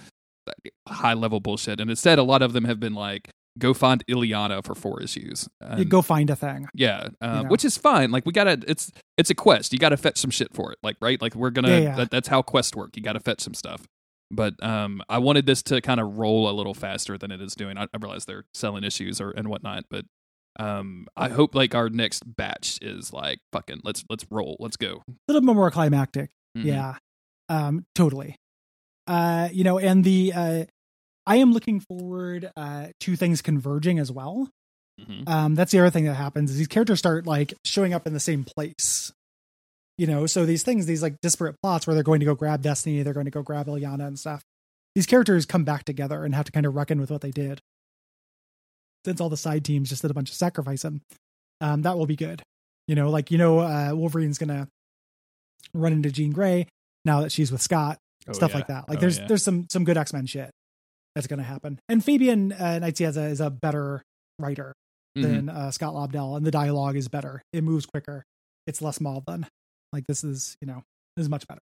high 0.88 1.14
level 1.14 1.40
bullshit. 1.40 1.80
And 1.80 1.88
instead, 1.88 2.18
a 2.18 2.22
lot 2.22 2.42
of 2.42 2.52
them 2.52 2.64
have 2.64 2.80
been 2.80 2.94
like, 2.94 3.30
go 3.58 3.72
find 3.72 4.04
Illyana 4.08 4.62
for 4.64 4.74
four 4.74 5.00
issues. 5.02 5.48
And- 5.60 5.88
go 5.88 6.02
find 6.02 6.28
a 6.30 6.36
thing. 6.36 6.66
yeah, 6.74 7.08
uh, 7.22 7.36
you 7.38 7.42
know. 7.44 7.48
which 7.48 7.64
is 7.64 7.78
fine. 7.78 8.10
Like, 8.10 8.26
we 8.26 8.32
gotta. 8.32 8.62
It's 8.66 8.90
it's 9.16 9.30
a 9.30 9.34
quest. 9.34 9.72
You 9.72 9.78
gotta 9.78 9.96
fetch 9.96 10.18
some 10.18 10.30
shit 10.30 10.52
for 10.54 10.72
it. 10.72 10.78
Like, 10.82 10.96
right? 11.00 11.20
Like, 11.22 11.34
we're 11.34 11.50
gonna. 11.50 11.68
Yeah, 11.70 11.78
yeah. 11.78 11.96
That, 11.96 12.10
that's 12.10 12.28
how 12.28 12.42
quests 12.42 12.76
work. 12.76 12.96
You 12.96 13.02
gotta 13.02 13.20
fetch 13.20 13.40
some 13.40 13.54
stuff. 13.54 13.86
But 14.30 14.62
um, 14.62 15.02
I 15.08 15.18
wanted 15.18 15.46
this 15.46 15.62
to 15.64 15.80
kind 15.80 15.98
of 16.00 16.16
roll 16.16 16.48
a 16.48 16.52
little 16.52 16.74
faster 16.74 17.18
than 17.18 17.30
it 17.32 17.40
is 17.40 17.54
doing. 17.54 17.76
I, 17.76 17.84
I 17.84 17.96
realize 18.00 18.26
they're 18.26 18.44
selling 18.54 18.84
issues 18.84 19.20
or 19.20 19.30
and 19.32 19.48
whatnot, 19.48 19.84
but 19.90 20.04
um, 20.58 21.06
I 21.16 21.28
hope 21.28 21.54
like 21.54 21.74
our 21.74 21.88
next 21.88 22.22
batch 22.36 22.78
is 22.82 23.12
like 23.12 23.38
fucking 23.52 23.80
let's 23.84 24.04
let's 24.08 24.24
roll, 24.30 24.56
let's 24.60 24.76
go. 24.76 25.02
A 25.08 25.12
little 25.32 25.46
bit 25.46 25.54
more 25.56 25.70
climactic. 25.70 26.30
Mhm. 26.56 26.64
Yeah. 26.64 26.94
Um, 27.48 27.84
totally. 27.94 28.36
Uh, 29.06 29.48
you 29.52 29.64
know, 29.64 29.78
and 29.78 30.04
the 30.04 30.32
uh 30.34 30.64
I 31.26 31.36
am 31.36 31.52
looking 31.52 31.80
forward 31.80 32.50
uh, 32.56 32.88
to 33.00 33.14
things 33.16 33.42
converging 33.42 33.98
as 33.98 34.10
well. 34.10 34.48
Mhm. 35.00 35.28
Um, 35.28 35.54
that's 35.54 35.70
the 35.72 35.78
other 35.78 35.90
thing 35.90 36.04
that 36.04 36.14
happens 36.14 36.50
is 36.50 36.58
these 36.58 36.66
characters 36.68 36.98
start 36.98 37.26
like 37.26 37.54
showing 37.64 37.94
up 37.94 38.06
in 38.06 38.12
the 38.14 38.20
same 38.20 38.44
place. 38.44 39.12
You 40.00 40.06
know, 40.06 40.24
so 40.24 40.46
these 40.46 40.62
things, 40.62 40.86
these 40.86 41.02
like 41.02 41.16
disparate 41.20 41.56
plots 41.62 41.86
where 41.86 41.92
they're 41.92 42.02
going 42.02 42.20
to 42.20 42.26
go 42.26 42.34
grab 42.34 42.62
Destiny, 42.62 43.02
they're 43.02 43.12
going 43.12 43.26
to 43.26 43.30
go 43.30 43.42
grab 43.42 43.66
Illyana 43.66 44.06
and 44.06 44.18
stuff. 44.18 44.42
These 44.94 45.04
characters 45.04 45.44
come 45.44 45.62
back 45.64 45.84
together 45.84 46.24
and 46.24 46.34
have 46.34 46.46
to 46.46 46.52
kind 46.52 46.64
of 46.64 46.74
reckon 46.74 46.98
with 47.00 47.10
what 47.10 47.20
they 47.20 47.30
did. 47.30 47.60
Since 49.04 49.20
all 49.20 49.28
the 49.28 49.36
side 49.36 49.62
teams 49.64 49.90
just 49.90 50.00
did 50.02 50.10
a 50.10 50.14
bunch 50.14 50.30
of 50.30 50.36
sacrificing, 50.36 51.02
um, 51.60 51.82
that 51.82 51.98
will 51.98 52.06
be 52.06 52.16
good. 52.16 52.42
You 52.88 52.94
know, 52.94 53.10
like 53.10 53.30
you 53.30 53.36
know, 53.36 53.58
uh, 53.58 53.90
Wolverine's 53.94 54.38
gonna 54.38 54.68
run 55.74 55.92
into 55.92 56.10
Jean 56.10 56.32
Grey 56.32 56.66
now 57.04 57.20
that 57.20 57.30
she's 57.32 57.52
with 57.52 57.60
Scott, 57.62 57.98
Oh, 58.28 58.32
stuff 58.32 58.50
yeah. 58.52 58.56
like 58.56 58.66
that. 58.68 58.88
Like 58.88 58.98
Oh, 58.98 59.00
there's 59.02 59.18
yeah. 59.18 59.26
there's 59.26 59.42
some 59.42 59.66
some 59.70 59.84
good 59.84 59.96
X 59.98 60.12
Men 60.12 60.26
shit 60.26 60.50
that's 61.14 61.26
gonna 61.26 61.42
happen. 61.42 61.78
And 61.90 62.02
Fabian 62.04 62.52
uh, 62.52 62.80
Nicieza 62.82 63.08
is 63.08 63.16
a 63.16 63.24
is 63.24 63.40
a 63.40 63.50
better 63.50 64.02
writer 64.38 64.72
Mhm. 65.16 65.22
than 65.22 65.48
uh, 65.50 65.70
Scott 65.70 65.94
Lobdell, 65.94 66.36
and 66.36 66.46
the 66.46 66.50
dialogue 66.50 66.96
is 66.96 67.08
better. 67.08 67.42
It 67.52 67.64
moves 67.64 67.84
quicker. 67.86 68.24
It's 68.66 68.80
less 68.82 68.98
maudlin. 69.00 69.46
Like 69.92 70.06
this 70.06 70.24
is 70.24 70.56
you 70.60 70.66
know 70.66 70.82
this 71.16 71.24
is 71.24 71.28
much 71.28 71.46
better. 71.46 71.60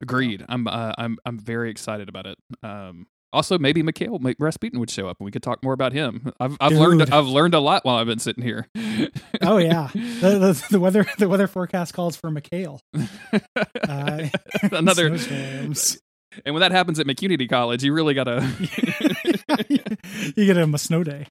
Agreed. 0.00 0.44
I'm 0.48 0.66
uh, 0.66 0.92
I'm 0.98 1.18
I'm 1.24 1.38
very 1.38 1.70
excited 1.70 2.08
about 2.08 2.26
it. 2.26 2.38
Um, 2.62 3.06
also, 3.32 3.58
maybe 3.58 3.82
Mikhail 3.82 4.20
Rasputin 4.38 4.78
would 4.78 4.90
show 4.90 5.08
up, 5.08 5.16
and 5.18 5.24
we 5.24 5.30
could 5.30 5.42
talk 5.42 5.62
more 5.62 5.72
about 5.72 5.92
him. 5.92 6.32
I've 6.38 6.56
I've 6.60 6.72
learned 6.72 7.10
I've 7.10 7.26
learned 7.26 7.54
a 7.54 7.60
lot 7.60 7.84
while 7.84 7.96
I've 7.96 8.06
been 8.06 8.18
sitting 8.18 8.44
here. 8.44 8.66
Oh 9.40 9.56
yeah, 9.56 9.88
the, 9.94 10.38
the, 10.38 10.66
the 10.72 10.80
weather 10.80 11.06
the 11.18 11.28
weather 11.28 11.46
forecast 11.46 11.94
calls 11.94 12.16
for 12.16 12.30
Mikhail. 12.30 12.80
Uh, 13.88 14.28
Another. 14.72 15.06
And 15.08 16.54
when 16.54 16.60
that 16.60 16.72
happens 16.72 16.98
at 16.98 17.06
McUnity 17.06 17.48
College, 17.48 17.82
you 17.84 17.92
really 17.92 18.14
gotta. 18.14 18.48
you 19.68 20.46
get 20.46 20.56
him 20.56 20.74
a 20.74 20.78
snow 20.78 21.04
day. 21.04 21.26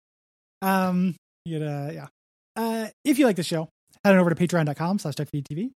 Um, 0.62 1.16
you 1.46 1.60
get 1.60 1.68
a 1.68 1.92
yeah. 1.94 2.08
Uh, 2.56 2.88
if 3.04 3.18
you 3.18 3.26
like 3.26 3.38
the 3.38 3.44
show, 3.44 3.70
head 4.04 4.14
on 4.14 4.20
over 4.20 4.30
to 4.30 4.36
patreon.com 4.36 5.00
slash 5.00 5.16
TV 5.16 5.72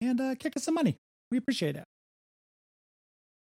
and 0.00 0.20
uh, 0.20 0.34
kick 0.38 0.56
us 0.56 0.64
some 0.64 0.74
money. 0.74 0.96
We 1.30 1.38
appreciate 1.38 1.76
it. 1.76 1.84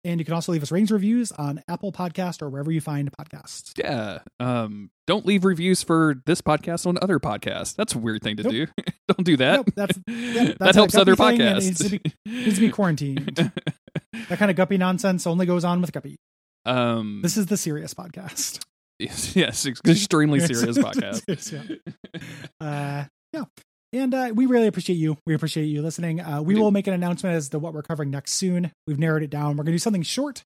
And 0.03 0.18
you 0.18 0.24
can 0.24 0.33
also 0.33 0.53
leave 0.53 0.62
us 0.62 0.72
ratings 0.72 0.90
reviews 0.90 1.31
on 1.33 1.62
Apple 1.68 1.92
Podcast 1.92 2.40
or 2.40 2.48
wherever 2.48 2.72
you 2.72 2.81
find 2.81 3.11
podcasts. 3.12 3.72
yeah. 3.76 4.20
Um. 4.38 4.90
Don't 5.07 5.26
leave 5.26 5.44
reviews 5.44 5.83
for 5.83 6.22
this 6.24 6.40
podcast 6.40 6.87
on 6.87 6.96
other 7.03 7.18
podcasts. 7.18 7.74
That's 7.74 7.94
a 7.94 7.98
weird 7.98 8.22
thing 8.22 8.37
to 8.37 8.44
Nope. 8.44 8.53
do. 8.53 8.66
don't 9.09 9.24
do 9.24 9.37
that. 9.37 9.57
Nope, 9.57 9.70
that's- 9.76 9.98
yeah, 10.07 10.44
that 10.44 10.59
that's 10.59 10.76
a 10.76 10.81
helps 10.81 10.94
other 10.94 11.16
podcasts. 11.16 11.64
needs 11.64 11.85
to 11.90 11.98
be- 11.98 12.12
Needs 12.24 12.55
to 12.55 12.61
be 12.61 12.70
quarantined. 12.70 13.26
that 14.29 14.38
kind 14.38 14.50
of 14.50 14.57
guppy 14.57 14.79
nonsense 14.79 15.26
only 15.26 15.44
goes 15.44 15.64
on 15.64 15.81
with 15.83 15.92
guppy. 15.92 16.16
um. 16.64 17.20
This 17.22 17.37
is 17.37 17.44
the 17.46 17.57
serious 17.59 17.92
podcast. 17.92 18.64
yes, 18.98 19.37
yes, 19.37 19.66
extremely 19.66 20.40
serious 20.40 20.79
podcast. 20.79 21.53
yeah. 21.53 22.66
uh, 22.66 23.05
yeah. 23.35 23.44
And 23.92 24.14
uh, 24.14 24.31
we 24.35 24.46
really 24.46 24.68
appreciate 24.68 24.96
you. 24.96 25.16
We 25.26 25.35
appreciate 25.35 25.64
you 25.64 25.83
listening. 25.83 26.20
Uh, 26.20 26.42
we 26.42 26.55
We 26.55 26.61
will 26.61 26.70
make 26.70 26.87
an 26.87 26.94
announcement 26.94 27.35
as 27.37 27.48
to 27.48 27.59
what 27.59 27.74
we're 27.74 27.83
covering 27.83 28.11
next 28.11 28.35
soon. 28.35 28.70
We've 28.87 28.98
narrowed 28.98 29.22
it 29.22 29.31
down. 29.31 29.57
We're 29.57 29.64
going 29.64 29.66
to 29.66 29.72
do 29.72 29.79
something 29.79 30.03
short 30.03 30.44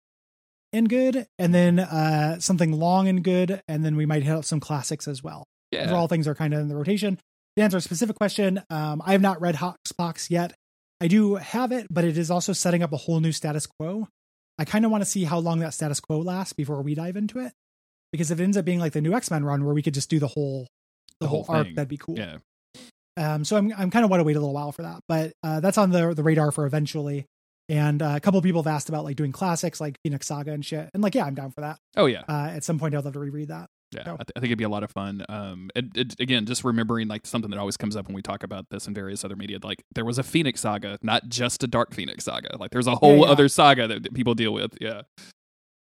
and 0.72 0.88
good, 0.88 1.26
and 1.38 1.54
then 1.54 1.78
uh, 1.80 2.38
something 2.38 2.72
long 2.72 3.08
and 3.08 3.24
good, 3.24 3.60
and 3.66 3.84
then 3.84 3.96
we 3.96 4.06
might 4.06 4.22
hit 4.22 4.36
up 4.36 4.44
some 4.44 4.60
classics 4.60 5.08
as 5.08 5.22
well. 5.22 5.44
Yeah. 5.72 5.92
all 5.92 6.08
things 6.08 6.28
are 6.28 6.34
kind 6.34 6.52
of 6.52 6.60
in 6.60 6.68
the 6.68 6.76
rotation. 6.76 7.18
To 7.56 7.62
answer 7.62 7.78
a 7.78 7.80
specific 7.80 8.16
question, 8.16 8.62
um, 8.70 9.02
I 9.04 9.12
have 9.12 9.20
not 9.20 9.40
read 9.40 9.56
Hoxpox 9.56 10.30
yet. 10.30 10.52
I 11.00 11.08
do 11.08 11.36
have 11.36 11.72
it, 11.72 11.86
but 11.90 12.04
it 12.04 12.18
is 12.18 12.30
also 12.30 12.52
setting 12.52 12.82
up 12.82 12.92
a 12.92 12.96
whole 12.96 13.20
new 13.20 13.32
status 13.32 13.66
quo. 13.66 14.06
I 14.58 14.64
kind 14.64 14.84
of 14.84 14.90
want 14.90 15.02
to 15.02 15.08
see 15.08 15.24
how 15.24 15.38
long 15.38 15.60
that 15.60 15.72
status 15.74 15.98
quo 16.00 16.18
lasts 16.20 16.52
before 16.52 16.82
we 16.82 16.94
dive 16.94 17.16
into 17.16 17.38
it. 17.38 17.52
Because 18.12 18.30
if 18.30 18.38
it 18.38 18.44
ends 18.44 18.56
up 18.56 18.64
being 18.64 18.78
like 18.80 18.92
the 18.92 19.00
new 19.00 19.14
X 19.14 19.30
Men 19.30 19.44
run 19.44 19.64
where 19.64 19.74
we 19.74 19.82
could 19.82 19.94
just 19.94 20.10
do 20.10 20.18
the 20.18 20.26
whole 20.26 20.66
the, 21.20 21.24
The 21.24 21.28
whole, 21.28 21.44
whole 21.44 21.56
arc, 21.56 21.68
that'd 21.74 21.88
be 21.88 21.96
cool. 21.96 22.18
Yeah. 22.18 22.38
Um, 23.16 23.44
so 23.44 23.56
I'm 23.56 23.72
I'm 23.76 23.90
kind 23.90 24.04
of 24.04 24.10
want 24.10 24.20
to 24.20 24.24
wait 24.24 24.36
a 24.36 24.40
little 24.40 24.54
while 24.54 24.72
for 24.72 24.82
that, 24.82 25.00
but 25.08 25.32
uh, 25.42 25.60
that's 25.60 25.78
on 25.78 25.90
the 25.90 26.14
the 26.14 26.22
radar 26.22 26.52
for 26.52 26.66
eventually. 26.66 27.26
And 27.68 28.02
uh, 28.02 28.14
a 28.16 28.20
couple 28.20 28.38
of 28.38 28.44
people 28.44 28.62
have 28.62 28.72
asked 28.72 28.88
about 28.88 29.04
like 29.04 29.14
doing 29.14 29.30
classics 29.30 29.80
like 29.80 29.96
Phoenix 30.02 30.26
Saga 30.26 30.52
and 30.52 30.64
shit, 30.64 30.90
and 30.92 31.02
like 31.02 31.14
yeah, 31.14 31.24
I'm 31.24 31.34
down 31.34 31.52
for 31.52 31.60
that. 31.60 31.78
Oh 31.96 32.06
yeah. 32.06 32.22
Uh, 32.28 32.50
at 32.52 32.64
some 32.64 32.78
point, 32.78 32.94
I'd 32.94 33.04
love 33.04 33.12
to 33.12 33.20
reread 33.20 33.48
that. 33.48 33.68
Yeah, 33.92 34.04
So- 34.04 34.14
I, 34.14 34.16
th- 34.16 34.32
I 34.36 34.40
think 34.40 34.46
it'd 34.46 34.58
be 34.58 34.64
a 34.64 34.68
lot 34.68 34.82
of 34.82 34.90
fun. 34.90 35.24
Um, 35.28 35.70
it, 35.74 35.86
it, 35.96 36.20
again, 36.20 36.46
just 36.46 36.64
remembering 36.64 37.08
like 37.08 37.26
something 37.26 37.50
that 37.50 37.58
always 37.58 37.76
comes 37.76 37.96
up 37.96 38.06
when 38.06 38.14
we 38.14 38.22
talk 38.22 38.42
about 38.42 38.66
this 38.70 38.86
in 38.86 38.94
various 38.94 39.24
other 39.24 39.36
media. 39.36 39.58
Like 39.62 39.82
there 39.94 40.04
was 40.04 40.18
a 40.18 40.22
Phoenix 40.22 40.60
saga, 40.60 40.98
not 41.02 41.28
just 41.28 41.62
a 41.64 41.66
Dark 41.66 41.94
Phoenix 41.94 42.24
saga. 42.24 42.56
Like 42.58 42.70
there's 42.70 42.86
a 42.86 42.94
whole 42.94 43.18
yeah. 43.18 43.32
other 43.32 43.48
saga 43.48 43.88
that, 43.88 44.02
that 44.04 44.14
people 44.14 44.34
deal 44.34 44.52
with. 44.52 44.76
Yeah. 44.80 45.02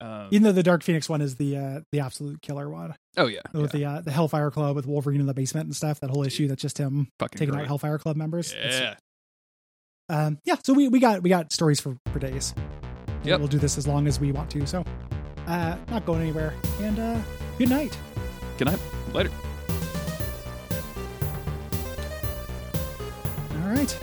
Um, 0.04 0.28
Even 0.32 0.44
though 0.44 0.52
the 0.52 0.64
Dark 0.64 0.84
Phoenix 0.84 1.08
one 1.08 1.22
is 1.22 1.38
the 1.38 1.56
uh, 1.56 1.80
the 1.94 2.02
absolute 2.02 2.42
killer 2.42 2.70
one 2.70 2.94
oh 3.16 3.28
yeah, 3.28 3.40
with 3.54 3.74
yeah. 3.74 3.80
the 3.80 3.86
uh, 3.86 4.02
the 4.02 4.12
Hellfire 4.12 4.52
Club 4.52 4.76
with 4.76 4.86
Wolverine 4.86 5.22
in 5.22 5.28
the 5.28 5.34
basement 5.34 5.68
and 5.68 5.76
stuff. 5.76 6.02
That 6.02 6.10
whole 6.10 6.26
issue 6.26 6.50
that's 6.50 6.62
just 6.62 6.78
him 6.78 7.08
fucking 7.20 7.40
taking 7.40 7.54
great. 7.54 7.62
out 7.62 7.68
Hellfire 7.68 7.98
Club 7.98 8.18
members. 8.18 8.54
Yeah. 8.54 8.96
um, 10.10 10.40
yeah. 10.44 10.56
So 10.62 10.74
we 10.74 10.90
we 10.90 11.00
got 11.00 11.24
we 11.24 11.30
got 11.30 11.54
stories 11.54 11.80
for 11.80 11.96
for 12.12 12.20
days. 12.20 12.54
Yeah. 13.24 13.38
We'll 13.38 13.48
do 13.48 13.60
this 13.60 13.78
as 13.78 13.88
long 13.88 14.06
as 14.06 14.20
we 14.20 14.34
want 14.34 14.52
to. 14.52 14.68
So, 14.68 14.84
uh, 15.48 15.78
not 15.90 16.06
going 16.06 16.22
anywhere. 16.22 16.54
And 16.82 17.00
uh, 17.00 17.22
good 17.58 17.70
night. 17.70 17.98
Good 18.58 18.66
night. 18.68 18.80
Later. 19.14 19.30
All 23.54 23.70
right. 23.70 23.98